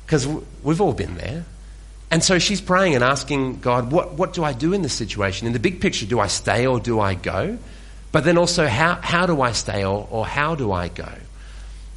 Because 0.06 0.26
we've 0.62 0.80
all 0.80 0.94
been 0.94 1.16
there. 1.16 1.44
And 2.10 2.24
so 2.24 2.38
she's 2.38 2.62
praying 2.62 2.94
and 2.94 3.04
asking 3.04 3.60
God, 3.60 3.92
what, 3.92 4.14
what 4.14 4.32
do 4.32 4.42
I 4.42 4.54
do 4.54 4.72
in 4.72 4.80
this 4.80 4.94
situation? 4.94 5.46
In 5.46 5.52
the 5.52 5.58
big 5.58 5.80
picture, 5.80 6.06
do 6.06 6.18
I 6.18 6.28
stay 6.28 6.66
or 6.66 6.80
do 6.80 7.00
I 7.00 7.14
go? 7.14 7.58
But 8.10 8.24
then 8.24 8.38
also, 8.38 8.66
how, 8.66 8.94
how 9.02 9.26
do 9.26 9.42
I 9.42 9.52
stay 9.52 9.84
or, 9.84 10.08
or 10.10 10.26
how 10.26 10.54
do 10.54 10.72
I 10.72 10.88
go? 10.88 11.12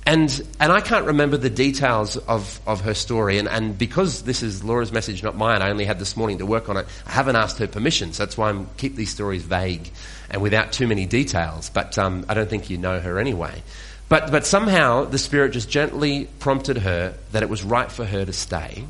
And, 0.06 0.30
and 0.60 0.72
I 0.72 0.82
can't 0.82 1.06
remember 1.06 1.38
the 1.38 1.50
details 1.50 2.18
of, 2.18 2.60
of 2.66 2.82
her 2.82 2.94
story. 2.96 3.38
And, 3.38 3.48
and 3.48 3.78
because 3.78 4.24
this 4.24 4.42
is 4.42 4.64
Laura's 4.64 4.92
message, 4.92 5.22
not 5.22 5.38
mine, 5.38 5.62
I 5.62 5.70
only 5.70 5.86
had 5.86 6.00
this 6.00 6.18
morning 6.18 6.40
to 6.40 6.46
work 6.46 6.70
on 6.70 6.78
it. 6.78 6.88
I 7.06 7.12
haven't 7.12 7.36
asked 7.36 7.60
her 7.60 7.68
permission. 7.68 8.12
So 8.14 8.26
that's 8.26 8.38
why 8.38 8.52
I 8.52 8.66
keep 8.78 8.96
these 8.96 9.12
stories 9.12 9.44
vague 9.44 9.92
and 10.30 10.42
without 10.42 10.72
too 10.72 10.88
many 10.88 11.06
details. 11.06 11.70
But 11.70 11.98
um, 12.00 12.26
I 12.28 12.34
don't 12.34 12.50
think 12.50 12.70
you 12.70 12.78
know 12.78 13.00
her 13.00 13.20
anyway. 13.20 13.62
But, 14.10 14.32
but 14.32 14.46
somehow 14.46 15.06
the 15.06 15.20
Spirit 15.20 15.52
just 15.52 15.70
gently 15.70 16.28
prompted 16.40 16.80
her 16.80 17.16
that 17.32 17.44
it 17.44 17.50
was 17.50 17.64
right 17.64 17.92
for 17.92 18.06
her 18.06 18.26
to 18.26 18.34
stay 18.34 18.86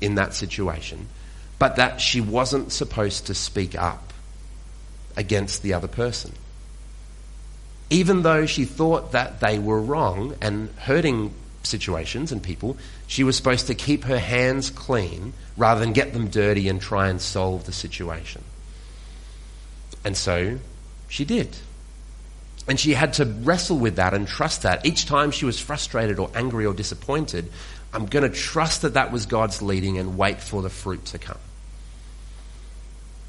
in 0.00 0.14
that 0.16 0.34
situation 0.34 1.06
but 1.58 1.76
that 1.76 2.00
she 2.00 2.20
wasn't 2.20 2.72
supposed 2.72 3.26
to 3.26 3.34
speak 3.34 3.74
up 3.74 4.12
against 5.16 5.62
the 5.62 5.72
other 5.72 5.88
person. 5.88 6.32
Even 7.90 8.22
though 8.22 8.46
she 8.46 8.64
thought 8.64 9.12
that 9.12 9.40
they 9.40 9.58
were 9.58 9.80
wrong 9.80 10.34
and 10.40 10.68
hurting 10.78 11.32
situations 11.62 12.32
and 12.32 12.42
people, 12.42 12.76
she 13.06 13.24
was 13.24 13.36
supposed 13.36 13.66
to 13.68 13.74
keep 13.74 14.04
her 14.04 14.18
hands 14.18 14.70
clean 14.70 15.32
rather 15.56 15.80
than 15.80 15.92
get 15.92 16.12
them 16.12 16.28
dirty 16.28 16.68
and 16.68 16.80
try 16.80 17.08
and 17.08 17.20
solve 17.20 17.64
the 17.64 17.72
situation. 17.72 18.42
And 20.04 20.16
so 20.16 20.58
she 21.08 21.24
did. 21.24 21.56
And 22.68 22.80
she 22.80 22.94
had 22.94 23.12
to 23.14 23.24
wrestle 23.24 23.78
with 23.78 23.96
that 23.96 24.14
and 24.14 24.26
trust 24.26 24.62
that. 24.62 24.84
Each 24.84 25.06
time 25.06 25.30
she 25.30 25.44
was 25.44 25.60
frustrated 25.60 26.18
or 26.18 26.30
angry 26.34 26.66
or 26.66 26.74
disappointed, 26.74 27.50
I'm 27.92 28.06
going 28.06 28.28
to 28.28 28.36
trust 28.36 28.82
that 28.82 28.94
that 28.94 29.12
was 29.12 29.26
God's 29.26 29.62
leading 29.62 29.98
and 29.98 30.18
wait 30.18 30.40
for 30.40 30.62
the 30.62 30.70
fruit 30.70 31.04
to 31.06 31.18
come. 31.18 31.38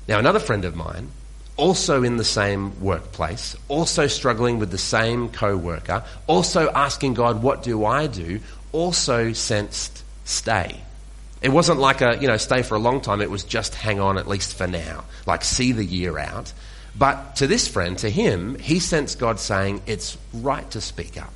Now, 0.08 0.20
another 0.20 0.40
friend 0.40 0.66
of 0.66 0.76
mine, 0.76 1.12
also 1.58 2.04
in 2.04 2.18
the 2.18 2.24
same 2.24 2.80
workplace, 2.80 3.56
also 3.68 4.08
struggling 4.08 4.60
with 4.60 4.72
the 4.72 4.78
same 4.78 5.30
co 5.30 5.58
worker, 5.58 6.04
also 6.28 6.70
asking 6.70 7.16
God, 7.16 7.44
What 7.44 7.64
do 7.64 7.86
I 7.86 8.08
do? 8.08 8.40
also 8.72 9.34
sensed 9.34 10.04
stay. 10.26 10.80
It 11.42 11.50
wasn't 11.50 11.80
like 11.80 12.02
a, 12.02 12.18
you 12.20 12.28
know, 12.28 12.38
stay 12.38 12.62
for 12.64 12.76
a 12.76 12.80
long 12.80 13.02
time. 13.02 13.22
It 13.22 13.32
was 13.32 13.44
just 13.44 13.76
hang 13.76 14.00
on 14.00 14.18
at 14.18 14.28
least 14.28 14.56
for 14.56 14.68
now. 14.68 15.06
Like 15.26 15.44
see 15.44 15.72
the 15.72 15.86
year 15.86 16.18
out. 16.18 16.52
But 16.98 17.36
to 17.38 17.48
this 17.48 17.68
friend, 17.68 17.98
to 18.00 18.10
him, 18.10 18.58
he 18.60 18.80
sensed 18.80 19.20
God 19.20 19.40
saying, 19.40 19.82
it's 19.86 20.18
right 20.34 20.70
to 20.72 20.82
speak 20.82 21.22
up. 21.22 21.34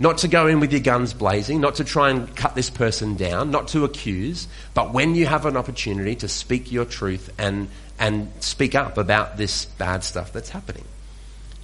Not 0.00 0.18
to 0.18 0.28
go 0.28 0.46
in 0.46 0.60
with 0.60 0.70
your 0.70 0.80
guns 0.80 1.12
blazing, 1.12 1.60
not 1.60 1.76
to 1.76 1.84
try 1.84 2.10
and 2.10 2.34
cut 2.36 2.54
this 2.54 2.70
person 2.70 3.16
down, 3.16 3.50
not 3.50 3.68
to 3.68 3.84
accuse, 3.84 4.46
but 4.72 4.92
when 4.92 5.16
you 5.16 5.26
have 5.26 5.44
an 5.44 5.56
opportunity 5.56 6.14
to 6.16 6.28
speak 6.28 6.70
your 6.70 6.84
truth 6.84 7.30
and, 7.36 7.68
and 7.98 8.30
speak 8.38 8.76
up 8.76 8.96
about 8.96 9.36
this 9.36 9.64
bad 9.64 10.04
stuff 10.04 10.32
that's 10.32 10.50
happening. 10.50 10.84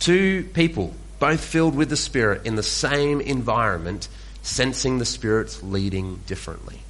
Two 0.00 0.44
people, 0.52 0.92
both 1.20 1.44
filled 1.44 1.76
with 1.76 1.90
the 1.90 1.96
Spirit 1.96 2.44
in 2.44 2.56
the 2.56 2.62
same 2.62 3.20
environment, 3.20 4.08
sensing 4.42 4.98
the 4.98 5.04
Spirit's 5.04 5.62
leading 5.62 6.16
differently. 6.26 6.80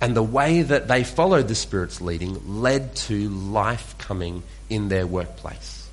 And 0.00 0.16
the 0.16 0.22
way 0.22 0.62
that 0.62 0.88
they 0.88 1.04
followed 1.04 1.48
the 1.48 1.54
Spirit's 1.54 2.00
leading 2.00 2.60
led 2.60 2.96
to 2.96 3.28
life 3.28 3.96
coming 3.98 4.42
in 4.70 4.88
their 4.88 5.06
workplace. 5.06 5.88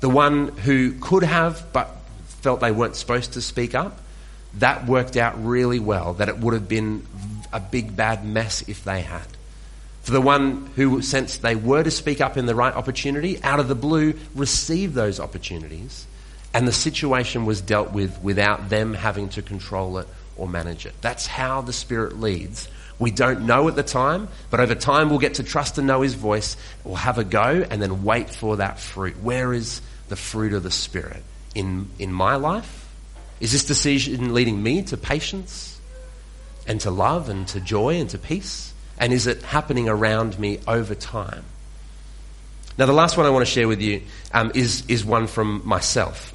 The 0.00 0.08
one 0.08 0.48
who 0.48 0.92
could 0.92 1.22
have 1.22 1.66
but 1.72 1.99
felt 2.42 2.60
they 2.60 2.72
weren't 2.72 2.96
supposed 2.96 3.34
to 3.34 3.42
speak 3.42 3.74
up, 3.74 4.00
that 4.54 4.86
worked 4.86 5.16
out 5.16 5.44
really 5.44 5.78
well, 5.78 6.14
that 6.14 6.28
it 6.28 6.38
would 6.38 6.54
have 6.54 6.68
been 6.68 7.06
a 7.52 7.60
big 7.60 7.96
bad 7.96 8.24
mess 8.24 8.62
if 8.68 8.84
they 8.84 9.02
had. 9.02 9.26
For 10.02 10.12
the 10.12 10.20
one 10.20 10.70
who 10.76 11.02
sensed 11.02 11.42
they 11.42 11.56
were 11.56 11.82
to 11.82 11.90
speak 11.90 12.20
up 12.20 12.36
in 12.36 12.46
the 12.46 12.54
right 12.54 12.74
opportunity, 12.74 13.42
out 13.42 13.60
of 13.60 13.68
the 13.68 13.74
blue, 13.74 14.14
received 14.34 14.94
those 14.94 15.20
opportunities, 15.20 16.06
and 16.52 16.66
the 16.66 16.72
situation 16.72 17.46
was 17.46 17.60
dealt 17.60 17.92
with 17.92 18.20
without 18.22 18.70
them 18.70 18.94
having 18.94 19.28
to 19.30 19.42
control 19.42 19.98
it 19.98 20.08
or 20.36 20.48
manage 20.48 20.86
it. 20.86 20.94
That's 21.00 21.26
how 21.26 21.60
the 21.60 21.72
Spirit 21.72 22.18
leads 22.18 22.68
we 23.00 23.10
don't 23.10 23.46
know 23.46 23.66
at 23.66 23.74
the 23.76 23.82
time, 23.82 24.28
but 24.50 24.60
over 24.60 24.74
time 24.74 25.08
we'll 25.08 25.18
get 25.18 25.34
to 25.34 25.42
trust 25.42 25.78
and 25.78 25.86
know 25.86 26.02
His 26.02 26.14
voice. 26.14 26.56
We'll 26.84 26.96
have 26.96 27.16
a 27.16 27.24
go 27.24 27.66
and 27.68 27.82
then 27.82 28.04
wait 28.04 28.28
for 28.28 28.58
that 28.58 28.78
fruit. 28.78 29.20
Where 29.22 29.54
is 29.54 29.80
the 30.08 30.16
fruit 30.16 30.52
of 30.52 30.62
the 30.62 30.70
Spirit? 30.70 31.22
In, 31.54 31.88
in 31.98 32.12
my 32.12 32.36
life? 32.36 32.88
Is 33.40 33.52
this 33.52 33.64
decision 33.64 34.34
leading 34.34 34.62
me 34.62 34.82
to 34.82 34.96
patience 34.96 35.80
and 36.66 36.80
to 36.82 36.90
love 36.90 37.28
and 37.28 37.48
to 37.48 37.60
joy 37.60 37.96
and 37.96 38.08
to 38.10 38.18
peace? 38.18 38.72
And 38.98 39.12
is 39.12 39.26
it 39.26 39.42
happening 39.42 39.88
around 39.88 40.38
me 40.38 40.60
over 40.68 40.94
time? 40.94 41.44
Now, 42.76 42.86
the 42.86 42.92
last 42.92 43.16
one 43.16 43.26
I 43.26 43.30
want 43.30 43.46
to 43.46 43.50
share 43.50 43.66
with 43.66 43.80
you 43.80 44.02
um, 44.32 44.52
is, 44.54 44.84
is 44.88 45.04
one 45.04 45.26
from 45.26 45.62
myself. 45.64 46.34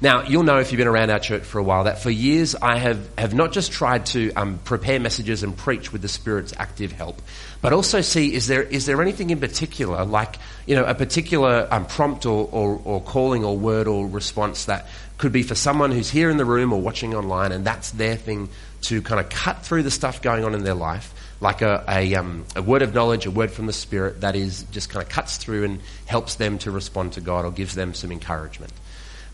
Now, 0.00 0.22
you'll 0.22 0.44
know 0.44 0.58
if 0.58 0.70
you've 0.70 0.78
been 0.78 0.86
around 0.86 1.10
our 1.10 1.18
church 1.18 1.42
for 1.42 1.58
a 1.58 1.62
while 1.62 1.84
that 1.84 2.00
for 2.00 2.10
years 2.10 2.54
I 2.54 2.78
have, 2.78 3.18
have 3.18 3.34
not 3.34 3.50
just 3.52 3.72
tried 3.72 4.06
to 4.06 4.32
um, 4.34 4.58
prepare 4.58 5.00
messages 5.00 5.42
and 5.42 5.56
preach 5.56 5.92
with 5.92 6.02
the 6.02 6.08
Spirit's 6.08 6.54
active 6.56 6.92
help, 6.92 7.20
but 7.60 7.72
also 7.72 8.00
see 8.00 8.32
is 8.32 8.46
there, 8.46 8.62
is 8.62 8.86
there 8.86 9.02
anything 9.02 9.30
in 9.30 9.40
particular, 9.40 10.04
like 10.04 10.36
you 10.66 10.76
know, 10.76 10.84
a 10.84 10.94
particular 10.94 11.66
um, 11.72 11.84
prompt 11.84 12.26
or, 12.26 12.48
or, 12.52 12.80
or 12.84 13.02
calling 13.02 13.44
or 13.44 13.58
word 13.58 13.88
or 13.88 14.06
response 14.06 14.66
that 14.66 14.86
could 15.16 15.32
be 15.32 15.42
for 15.42 15.56
someone 15.56 15.90
who's 15.90 16.10
here 16.10 16.30
in 16.30 16.36
the 16.36 16.44
room 16.44 16.72
or 16.72 16.80
watching 16.80 17.14
online 17.16 17.50
and 17.50 17.64
that's 17.64 17.90
their 17.90 18.14
thing 18.14 18.48
to 18.82 19.02
kind 19.02 19.18
of 19.18 19.28
cut 19.28 19.64
through 19.64 19.82
the 19.82 19.90
stuff 19.90 20.22
going 20.22 20.44
on 20.44 20.54
in 20.54 20.62
their 20.62 20.74
life 20.74 21.12
like 21.40 21.62
a, 21.62 21.84
a, 21.88 22.14
um, 22.14 22.44
a, 22.56 22.62
word 22.62 22.82
of 22.82 22.94
knowledge, 22.94 23.26
a 23.26 23.30
word 23.30 23.50
from 23.50 23.66
the 23.66 23.72
Spirit 23.72 24.20
that 24.22 24.34
is 24.34 24.64
just 24.70 24.90
kind 24.90 25.04
of 25.04 25.08
cuts 25.08 25.36
through 25.36 25.64
and 25.64 25.80
helps 26.06 26.36
them 26.36 26.58
to 26.58 26.70
respond 26.70 27.12
to 27.12 27.20
God 27.20 27.44
or 27.44 27.50
gives 27.52 27.74
them 27.74 27.94
some 27.94 28.10
encouragement. 28.10 28.72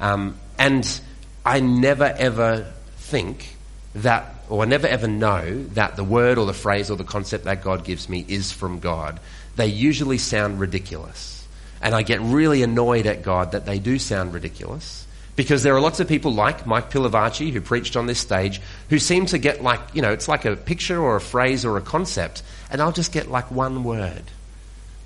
Um, 0.01 0.39
and 0.59 1.01
I 1.45 1.61
never 1.61 2.05
ever 2.05 2.73
think 2.97 3.57
that, 3.97 4.35
or 4.49 4.63
I 4.63 4.67
never 4.67 4.87
ever 4.87 5.07
know 5.07 5.65
that 5.75 5.97
the 5.97 6.05
word 6.05 6.39
or 6.39 6.47
the 6.47 6.55
phrase 6.55 6.91
or 6.91 6.97
the 6.97 7.05
concept 7.05 7.45
that 7.45 7.63
God 7.63 7.85
gives 7.85 8.09
me 8.09 8.25
is 8.27 8.53
from 8.53 8.81
God. 8.81 9.21
They 9.57 9.67
usually 9.67 10.19
sound 10.19 10.59
ridiculous. 10.59 11.47
And 11.81 11.95
I 11.95 12.03
get 12.03 12.21
really 12.21 12.63
annoyed 12.63 13.07
at 13.07 13.23
God 13.23 13.53
that 13.53 13.67
they 13.67 13.79
do 13.79 13.99
sound 13.99 14.33
ridiculous. 14.33 15.07
Because 15.37 15.63
there 15.63 15.75
are 15.75 15.81
lots 15.81 16.01
of 16.01 16.09
people 16.09 16.33
like 16.33 16.67
Mike 16.67 16.91
Pilavachi, 16.91 17.53
who 17.53 17.61
preached 17.61 17.97
on 17.97 18.07
this 18.07 18.21
stage, 18.21 18.61
who 18.89 18.99
seem 18.99 19.27
to 19.27 19.39
get 19.39 19.63
like, 19.63 19.81
you 19.93 20.01
know, 20.01 20.13
it's 20.13 20.29
like 20.29 20.45
a 20.45 20.55
picture 20.55 21.01
or 21.01 21.17
a 21.17 21.21
phrase 21.21 21.65
or 21.65 21.77
a 21.77 21.81
concept, 21.81 22.43
and 22.71 22.81
I'll 22.81 22.93
just 22.93 23.13
get 23.13 23.31
like 23.31 23.51
one 23.51 23.83
word. 23.85 24.23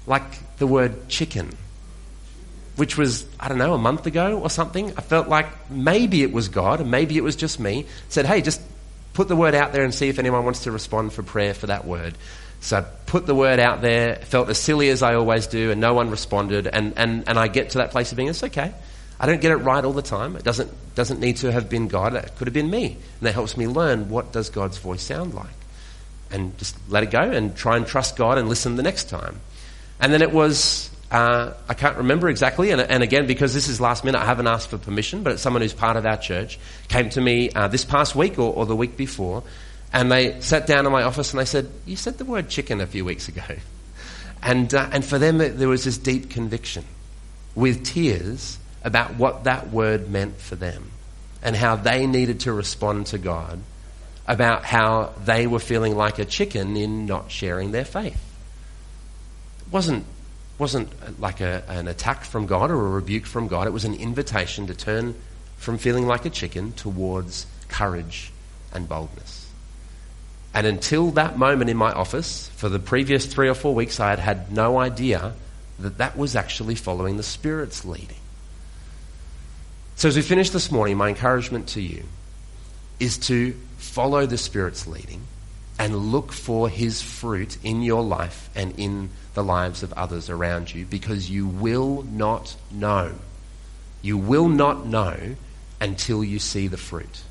Like 0.07 0.57
the 0.59 0.67
word 0.67 1.09
chicken 1.09 1.57
which 2.79 2.97
was, 2.97 3.27
I 3.41 3.49
don't 3.49 3.59
know, 3.59 3.75
a 3.75 3.79
month 3.79 4.07
ago 4.07 4.39
or 4.39 4.49
something, 4.49 4.93
I 4.97 5.01
felt 5.01 5.29
like 5.29 5.69
maybe 5.69 6.23
it 6.23 6.33
was 6.33 6.49
God 6.49 6.81
and 6.81 6.93
maybe 6.93 7.17
it 7.17 7.25
was 7.25 7.35
just 7.35 7.59
me, 7.59 7.87
said, 8.09 8.25
hey, 8.25 8.41
just 8.41 8.61
put 9.15 9.27
the 9.27 9.35
word 9.35 9.57
out 9.57 9.73
there 9.73 9.83
and 9.83 9.93
see 9.93 10.09
if 10.09 10.21
anyone 10.21 10.45
wants 10.45 10.63
to 10.63 10.71
respond 10.71 11.13
for 11.13 11.25
prayer 11.25 11.55
for 11.55 11.67
that 11.67 11.85
word. 11.85 12.15
So 12.61 12.79
I 12.79 12.81
put 13.07 13.27
the 13.27 13.35
word 13.35 13.59
out 13.59 13.83
there, 13.83 14.15
felt 14.17 14.49
as 14.49 14.59
silly 14.59 14.91
as 14.91 15.03
I 15.03 15.15
always 15.15 15.49
do, 15.49 15.73
and 15.73 15.81
no 15.81 15.93
one 15.93 16.09
responded. 16.09 16.69
And, 16.69 16.95
and, 16.97 17.29
and 17.29 17.37
I 17.37 17.49
get 17.49 17.71
to 17.71 17.79
that 17.79 17.91
place 17.91 18.13
of 18.13 18.17
being, 18.17 18.29
it's 18.29 18.45
okay. 18.45 18.73
I 19.19 19.27
don't 19.27 19.41
get 19.41 19.51
it 19.51 19.57
right 19.57 19.85
all 19.85 19.93
the 19.93 20.01
time. 20.01 20.37
It 20.37 20.45
doesn't, 20.45 20.71
doesn't 20.95 21.19
need 21.19 21.39
to 21.39 21.51
have 21.51 21.69
been 21.69 21.89
God. 21.89 22.15
It 22.15 22.31
could 22.37 22.47
have 22.47 22.55
been 22.55 22.71
me. 22.71 22.93
And 22.93 23.27
that 23.27 23.35
helps 23.35 23.57
me 23.57 23.67
learn 23.67 24.09
what 24.09 24.33
does 24.33 24.51
God's 24.51 24.79
voice 24.79 25.03
sound 25.03 25.35
like. 25.35 25.47
And 26.31 26.57
just 26.59 26.77
let 26.89 27.03
it 27.03 27.11
go 27.11 27.23
and 27.23 27.57
try 27.57 27.77
and 27.77 27.85
trust 27.85 28.15
God 28.15 28.39
and 28.39 28.49
listen 28.49 28.77
the 28.77 28.85
next 28.85 29.09
time. 29.09 29.41
And 29.99 30.13
then 30.13 30.23
it 30.23 30.31
was 30.31 30.91
uh, 31.11 31.55
I 31.69 31.75
can't 31.75 31.97
remember 31.97 32.29
exactly, 32.29 32.71
and, 32.71 32.81
and, 32.83 33.03
again, 33.03 33.27
because 33.27 33.55
this 33.55 33.69
is 33.69 33.81
last 33.81 34.05
minute, 34.05 34.21
I 34.21 34.27
haven't 34.27 34.47
asked 34.47 34.69
for 34.69 34.77
permission, 34.77 35.23
but 35.23 35.33
it's 35.33 35.43
someone 35.43 35.63
who's 35.63 35.73
part 35.73 35.97
of 35.97 36.05
our 36.05 36.19
church 36.19 36.59
came 36.89 37.09
to 37.11 37.21
me 37.21 37.51
uh, 37.51 37.69
this 37.69 37.85
past 37.85 38.15
week 38.15 38.39
or, 38.39 38.53
or, 38.53 38.67
the 38.67 38.77
week 38.77 38.97
before, 38.97 39.43
and 39.91 40.13
they 40.13 40.39
sat 40.43 40.67
down 40.67 40.85
in 40.85 40.93
my 40.93 41.05
office 41.05 41.33
and 41.33 41.41
they 41.41 41.47
said, 41.47 41.71
You 41.87 41.97
said 41.97 42.19
the 42.19 42.27
word 42.27 42.51
chicken 42.51 42.83
a 42.83 42.87
few 42.87 43.05
weeks 43.05 43.29
ago. 43.29 43.43
And, 44.41 44.73
uh, 44.73 44.89
and 44.93 45.05
for 45.05 45.19
them, 45.19 45.39
there 45.39 45.69
was 45.69 45.83
this 45.83 45.99
deep 45.99 46.31
conviction 46.31 46.85
with 47.57 47.85
tears 47.85 48.57
about 48.85 49.17
what 49.17 49.45
that 49.45 49.71
word 49.71 50.09
meant 50.09 50.37
for 50.41 50.55
them 50.55 50.93
and 51.43 51.57
how 51.57 51.75
they 51.75 52.07
needed 52.07 52.39
to 52.41 52.53
respond 52.53 53.07
to 53.07 53.19
God 53.19 53.59
about 54.29 54.65
how 54.65 55.13
they 55.25 55.49
were 55.49 55.59
feeling 55.59 55.97
like 55.97 56.21
a 56.21 56.25
chicken 56.25 56.77
in 56.77 57.07
not 57.07 57.33
sharing 57.33 57.73
their 57.73 57.85
faith. 57.85 58.23
It 59.67 59.73
wasn't 59.73 60.05
wasn't 60.59 60.89
uh, 61.03 61.11
like 61.19 61.41
a, 61.41 61.63
an 61.69 61.89
attack 61.89 62.25
from 62.25 62.47
God 62.47 62.71
or 62.71 62.75
a 62.75 62.91
rebuke 62.91 63.27
from 63.27 63.49
God. 63.49 63.67
It 63.67 63.73
was 63.73 63.85
an 63.85 63.95
invitation 63.95 64.67
to 64.67 64.75
turn 64.75 65.15
from 65.57 65.79
feeling 65.79 66.07
like 66.07 66.25
a 66.25 66.31
chicken 66.31 66.73
towards 66.73 67.47
courage 67.69 68.33
and 68.73 68.89
boldness. 68.89 69.51
And 70.55 70.67
until 70.67 71.11
that 71.13 71.39
moment 71.39 71.71
in 71.71 71.77
my 71.77 71.93
office, 71.93 72.49
for 72.57 72.69
the 72.69 72.79
previous 72.79 73.27
three 73.27 73.49
or 73.49 73.55
four 73.55 73.75
weeks, 73.75 74.01
I 74.01 74.11
had 74.11 74.19
had 74.19 74.53
no 74.53 74.79
idea 74.79 75.35
that 75.79 75.99
that 75.99 76.17
was 76.17 76.35
actually 76.35 76.75
following 76.75 77.17
the 77.17 77.23
Spirit's 77.23 77.85
leading. 77.85 78.17
So, 79.97 80.09
as 80.09 80.17
we 80.17 80.23
finish 80.23 80.51
this 80.51 80.71
morning, 80.71 80.97
my 80.97 81.09
encouragement 81.09 81.69
to 81.69 81.83
you 81.83 82.05
is 82.99 83.19
to 83.19 83.53
follow 83.79 84.27
the 84.27 84.39
Spirit's 84.39 84.87
leading 84.87 85.23
and 85.79 85.95
look 85.97 86.33
for 86.33 86.69
His 86.69 87.01
fruit 87.01 87.59
in 87.63 87.83
your 87.83 88.03
life 88.03 88.51
and 88.55 88.79
in 88.79 89.11
the 89.35 89.45
lives 89.45 89.83
of 89.83 89.93
others 89.93 90.29
around 90.29 90.75
you 90.75 90.85
because 90.85 91.31
you 91.31 91.47
will 91.47 92.03
not 92.03 92.57
know. 92.71 93.13
You 94.03 94.19
will 94.19 94.49
not 94.49 94.87
know 94.87 95.37
until 95.81 96.25
you 96.25 96.39
see 96.39 96.67
the 96.67 96.77
fruit. 96.77 97.23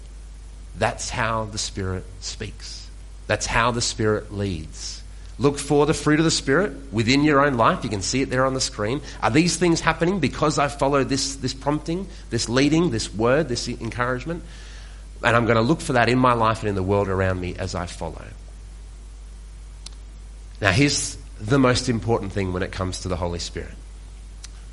That's 0.77 1.09
how 1.09 1.45
the 1.45 1.57
Spirit 1.57 2.05
speaks. 2.21 2.89
That's 3.25 3.45
how 3.45 3.71
the 3.71 3.81
Spirit 3.81 4.33
leads. 4.33 5.03
Look 5.39 5.59
for 5.59 5.85
the 5.85 5.93
fruit 5.93 6.19
of 6.19 6.25
the 6.25 6.31
Spirit 6.31 6.73
within 6.91 7.23
your 7.23 7.45
own 7.45 7.55
life. 7.55 7.83
You 7.83 7.89
can 7.89 8.01
see 8.01 8.21
it 8.21 8.29
there 8.29 8.45
on 8.45 8.53
the 8.53 8.61
screen. 8.61 9.01
Are 9.21 9.29
these 9.29 9.57
things 9.57 9.81
happening 9.81 10.19
because 10.19 10.57
I 10.57 10.67
follow 10.67 11.03
this, 11.03 11.35
this 11.35 11.53
prompting, 11.53 12.07
this 12.29 12.49
leading, 12.49 12.89
this 12.89 13.13
word, 13.13 13.47
this 13.47 13.67
encouragement? 13.67 14.43
And 15.23 15.35
I'm 15.35 15.45
going 15.45 15.55
to 15.55 15.61
look 15.61 15.81
for 15.81 15.93
that 15.93 16.09
in 16.09 16.19
my 16.19 16.33
life 16.33 16.59
and 16.59 16.69
in 16.69 16.75
the 16.75 16.83
world 16.83 17.09
around 17.09 17.39
me 17.39 17.55
as 17.55 17.75
I 17.75 17.85
follow. 17.85 18.25
Now, 20.61 20.71
here's 20.71 21.17
the 21.39 21.59
most 21.59 21.89
important 21.89 22.31
thing 22.31 22.53
when 22.53 22.63
it 22.63 22.71
comes 22.71 23.01
to 23.01 23.07
the 23.07 23.15
Holy 23.15 23.39
Spirit 23.39 23.73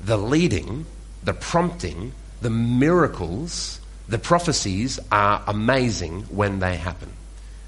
the 0.01 0.17
leading, 0.17 0.85
the 1.23 1.33
prompting, 1.33 2.11
the 2.41 2.49
miracles, 2.49 3.79
the 4.07 4.19
prophecies 4.19 4.99
are 5.11 5.43
amazing 5.47 6.23
when 6.23 6.59
they 6.59 6.75
happen. 6.75 7.11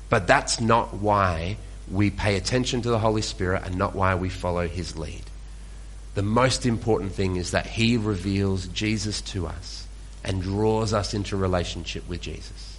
But 0.09 0.27
that's 0.27 0.61
not 0.61 0.93
why 0.93 1.57
we 1.91 2.11
pay 2.11 2.35
attention 2.35 2.81
to 2.83 2.89
the 2.89 2.99
Holy 2.99 3.21
Spirit 3.21 3.63
and 3.65 3.75
not 3.75 3.95
why 3.95 4.15
we 4.15 4.29
follow 4.29 4.67
his 4.67 4.97
lead. 4.97 5.23
The 6.15 6.21
most 6.21 6.65
important 6.65 7.13
thing 7.13 7.37
is 7.37 7.51
that 7.51 7.65
he 7.65 7.97
reveals 7.97 8.67
Jesus 8.67 9.21
to 9.21 9.47
us 9.47 9.86
and 10.27 10.41
draws 10.41 10.93
us 10.93 11.15
into 11.15 11.35
relationship 11.37 12.07
with 12.07 12.21
Jesus. 12.21 12.77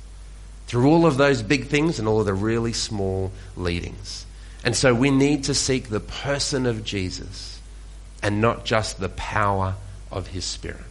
Through 0.68 0.90
all 0.90 1.06
of 1.06 1.16
those 1.16 1.42
big 1.42 1.66
things 1.68 1.98
and 1.98 2.06
all 2.06 2.20
of 2.20 2.26
the 2.26 2.34
really 2.34 2.74
small 2.74 3.32
leadings. 3.56 4.26
And 4.62 4.76
so 4.76 4.94
we 4.94 5.10
need 5.10 5.44
to 5.44 5.54
seek 5.54 5.88
the 5.88 5.98
person 5.98 6.66
of 6.66 6.84
Jesus 6.84 7.58
and 8.22 8.42
not 8.42 8.66
just 8.66 9.00
the 9.00 9.08
power 9.08 9.74
of 10.12 10.26
his 10.26 10.44
Spirit. 10.44 10.84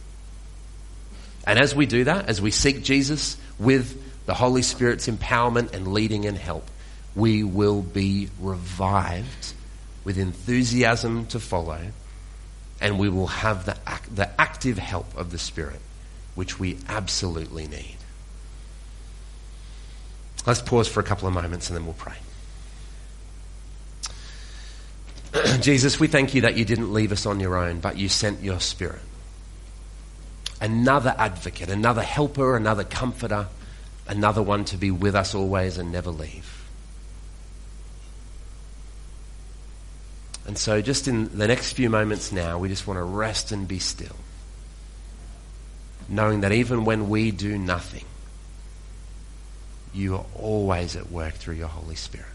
And 1.46 1.60
as 1.60 1.76
we 1.76 1.86
do 1.86 2.04
that, 2.04 2.28
as 2.28 2.42
we 2.42 2.50
seek 2.50 2.82
Jesus 2.82 3.36
with 3.58 4.26
the 4.26 4.34
Holy 4.34 4.62
Spirit's 4.62 5.06
empowerment 5.08 5.72
and 5.74 5.92
leading 5.94 6.26
and 6.26 6.36
help, 6.36 6.68
we 7.14 7.44
will 7.44 7.82
be 7.82 8.30
revived 8.40 9.54
with 10.04 10.18
enthusiasm 10.18 11.26
to 11.26 11.38
follow, 11.38 11.80
and 12.80 12.98
we 12.98 13.08
will 13.08 13.28
have 13.28 13.64
the, 13.64 13.76
act, 13.86 14.14
the 14.14 14.28
active 14.40 14.78
help 14.78 15.16
of 15.16 15.30
the 15.30 15.38
Spirit, 15.38 15.80
which 16.38 16.60
we 16.60 16.78
absolutely 16.86 17.66
need. 17.66 17.96
Let's 20.46 20.62
pause 20.62 20.86
for 20.86 21.00
a 21.00 21.02
couple 21.02 21.26
of 21.26 21.34
moments 21.34 21.68
and 21.68 21.76
then 21.76 21.84
we'll 21.84 21.94
pray. 21.94 22.14
Jesus, 25.60 25.98
we 25.98 26.06
thank 26.06 26.34
you 26.34 26.42
that 26.42 26.56
you 26.56 26.64
didn't 26.64 26.92
leave 26.92 27.10
us 27.10 27.26
on 27.26 27.40
your 27.40 27.56
own, 27.56 27.80
but 27.80 27.96
you 27.96 28.08
sent 28.08 28.40
your 28.40 28.60
Spirit. 28.60 29.00
Another 30.60 31.12
advocate, 31.18 31.70
another 31.70 32.02
helper, 32.02 32.56
another 32.56 32.84
comforter, 32.84 33.48
another 34.06 34.40
one 34.40 34.64
to 34.66 34.76
be 34.76 34.92
with 34.92 35.16
us 35.16 35.34
always 35.34 35.76
and 35.76 35.90
never 35.90 36.12
leave. 36.12 36.68
And 40.46 40.56
so, 40.56 40.80
just 40.82 41.08
in 41.08 41.36
the 41.36 41.48
next 41.48 41.72
few 41.72 41.90
moments 41.90 42.30
now, 42.30 42.58
we 42.58 42.68
just 42.68 42.86
want 42.86 42.98
to 42.98 43.02
rest 43.02 43.50
and 43.50 43.66
be 43.66 43.80
still. 43.80 44.14
Knowing 46.08 46.40
that 46.40 46.52
even 46.52 46.84
when 46.84 47.08
we 47.08 47.30
do 47.30 47.58
nothing, 47.58 48.04
you 49.92 50.14
are 50.14 50.26
always 50.34 50.96
at 50.96 51.10
work 51.10 51.34
through 51.34 51.54
your 51.54 51.68
Holy 51.68 51.96
Spirit. 51.96 52.26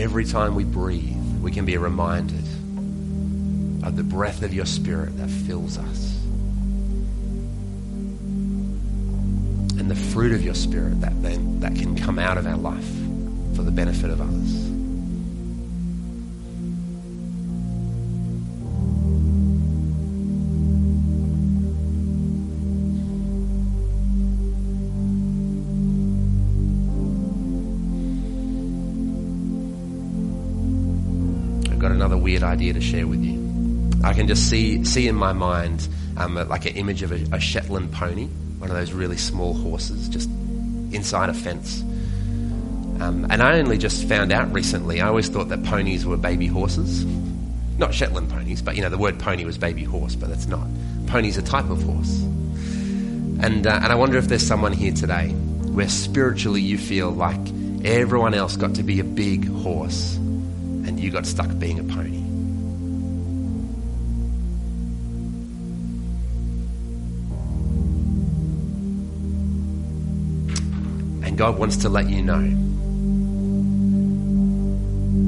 every 0.00 0.24
time 0.24 0.54
we 0.54 0.64
breathe, 0.64 1.16
we 1.40 1.50
can 1.50 1.64
be 1.64 1.76
reminded 1.76 2.49
of 3.82 3.96
the 3.96 4.02
breath 4.02 4.42
of 4.42 4.52
your 4.52 4.66
spirit 4.66 5.16
that 5.16 5.28
fills 5.30 5.78
us. 5.78 6.16
And 9.78 9.90
the 9.90 9.94
fruit 9.94 10.32
of 10.32 10.42
your 10.42 10.54
spirit 10.54 11.00
that 11.00 11.22
then 11.22 11.60
that 11.60 11.74
can 11.74 11.96
come 11.96 12.18
out 12.18 12.36
of 12.36 12.46
our 12.46 12.56
life 12.56 12.88
for 13.54 13.62
the 13.62 13.70
benefit 13.70 14.10
of 14.10 14.20
others. 14.20 14.66
I've 31.72 31.78
got 31.78 31.92
another 31.92 32.18
weird 32.18 32.42
idea 32.42 32.74
to 32.74 32.80
share 32.80 33.06
with 33.06 33.22
you. 33.22 33.39
I 34.02 34.14
can 34.14 34.26
just 34.26 34.48
see 34.48 34.84
see 34.84 35.08
in 35.08 35.14
my 35.14 35.32
mind 35.32 35.88
um, 36.16 36.34
like 36.34 36.66
an 36.66 36.76
image 36.76 37.02
of 37.02 37.12
a, 37.12 37.36
a 37.36 37.40
Shetland 37.40 37.92
pony, 37.92 38.26
one 38.58 38.70
of 38.70 38.76
those 38.76 38.92
really 38.92 39.16
small 39.16 39.54
horses, 39.54 40.08
just 40.08 40.28
inside 40.92 41.28
a 41.28 41.34
fence. 41.34 41.82
Um, 43.00 43.26
and 43.30 43.42
I 43.42 43.58
only 43.58 43.78
just 43.78 44.06
found 44.06 44.32
out 44.32 44.52
recently. 44.52 45.00
I 45.00 45.08
always 45.08 45.28
thought 45.28 45.48
that 45.48 45.64
ponies 45.64 46.04
were 46.04 46.18
baby 46.18 46.46
horses, 46.46 47.04
not 47.78 47.94
Shetland 47.94 48.30
ponies, 48.30 48.60
but 48.60 48.76
you 48.76 48.82
know 48.82 48.90
the 48.90 48.98
word 48.98 49.18
pony 49.18 49.44
was 49.44 49.56
baby 49.56 49.84
horse, 49.84 50.14
but 50.14 50.28
that's 50.28 50.46
not. 50.46 50.66
Pony's 51.06 51.38
a 51.38 51.42
type 51.42 51.70
of 51.70 51.82
horse. 51.82 52.20
And 53.42 53.66
uh, 53.66 53.80
and 53.82 53.86
I 53.86 53.94
wonder 53.94 54.18
if 54.18 54.28
there's 54.28 54.46
someone 54.46 54.72
here 54.72 54.92
today 54.92 55.28
where 55.30 55.88
spiritually 55.88 56.60
you 56.60 56.76
feel 56.76 57.10
like 57.10 57.40
everyone 57.84 58.34
else 58.34 58.56
got 58.56 58.74
to 58.74 58.82
be 58.82 59.00
a 59.00 59.04
big 59.04 59.48
horse 59.48 60.16
and 60.16 61.00
you 61.00 61.10
got 61.10 61.24
stuck 61.24 61.58
being 61.58 61.78
a 61.78 61.84
pony. 61.84 62.29
God 71.40 71.58
wants 71.58 71.78
to 71.78 71.88
let 71.88 72.10
you 72.10 72.20
know 72.20 72.42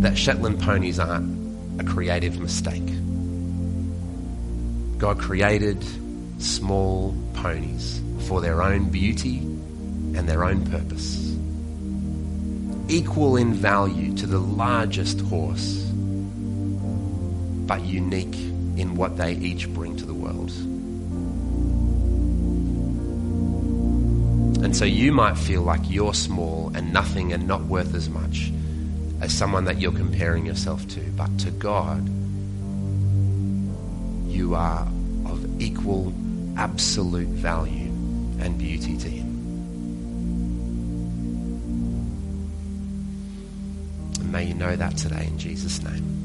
that 0.02 0.18
Shetland 0.18 0.60
ponies 0.60 0.98
aren't 0.98 1.80
a 1.80 1.84
creative 1.84 2.38
mistake. 2.38 2.84
God 4.98 5.18
created 5.18 5.82
small 6.36 7.16
ponies 7.32 8.02
for 8.28 8.42
their 8.42 8.62
own 8.62 8.90
beauty 8.90 9.38
and 9.38 10.28
their 10.28 10.44
own 10.44 10.66
purpose 10.70 11.34
equal 12.88 13.36
in 13.38 13.54
value 13.54 14.14
to 14.16 14.26
the 14.26 14.38
largest 14.38 15.18
horse, 15.22 15.82
but 17.66 17.82
unique 17.86 18.36
in 18.76 18.96
what 18.96 19.16
they 19.16 19.32
each 19.36 19.66
bring 19.70 19.96
to 19.96 20.04
the 20.04 20.12
world. 20.12 20.52
And 24.62 24.76
so 24.76 24.84
you 24.84 25.10
might 25.10 25.36
feel 25.36 25.62
like 25.62 25.80
you're 25.90 26.14
small 26.14 26.70
and 26.74 26.92
nothing 26.92 27.32
and 27.32 27.48
not 27.48 27.62
worth 27.62 27.94
as 27.96 28.08
much 28.08 28.52
as 29.20 29.32
someone 29.32 29.64
that 29.64 29.80
you're 29.80 29.92
comparing 29.92 30.46
yourself 30.46 30.86
to. 30.88 31.00
But 31.16 31.36
to 31.40 31.50
God, 31.50 32.08
you 34.28 34.54
are 34.54 34.86
of 35.26 35.60
equal, 35.60 36.12
absolute 36.56 37.28
value 37.28 37.90
and 38.40 38.56
beauty 38.56 38.96
to 38.98 39.08
Him. 39.08 39.26
And 44.20 44.30
may 44.30 44.44
you 44.44 44.54
know 44.54 44.76
that 44.76 44.96
today 44.96 45.26
in 45.26 45.38
Jesus' 45.38 45.82
name. 45.82 46.21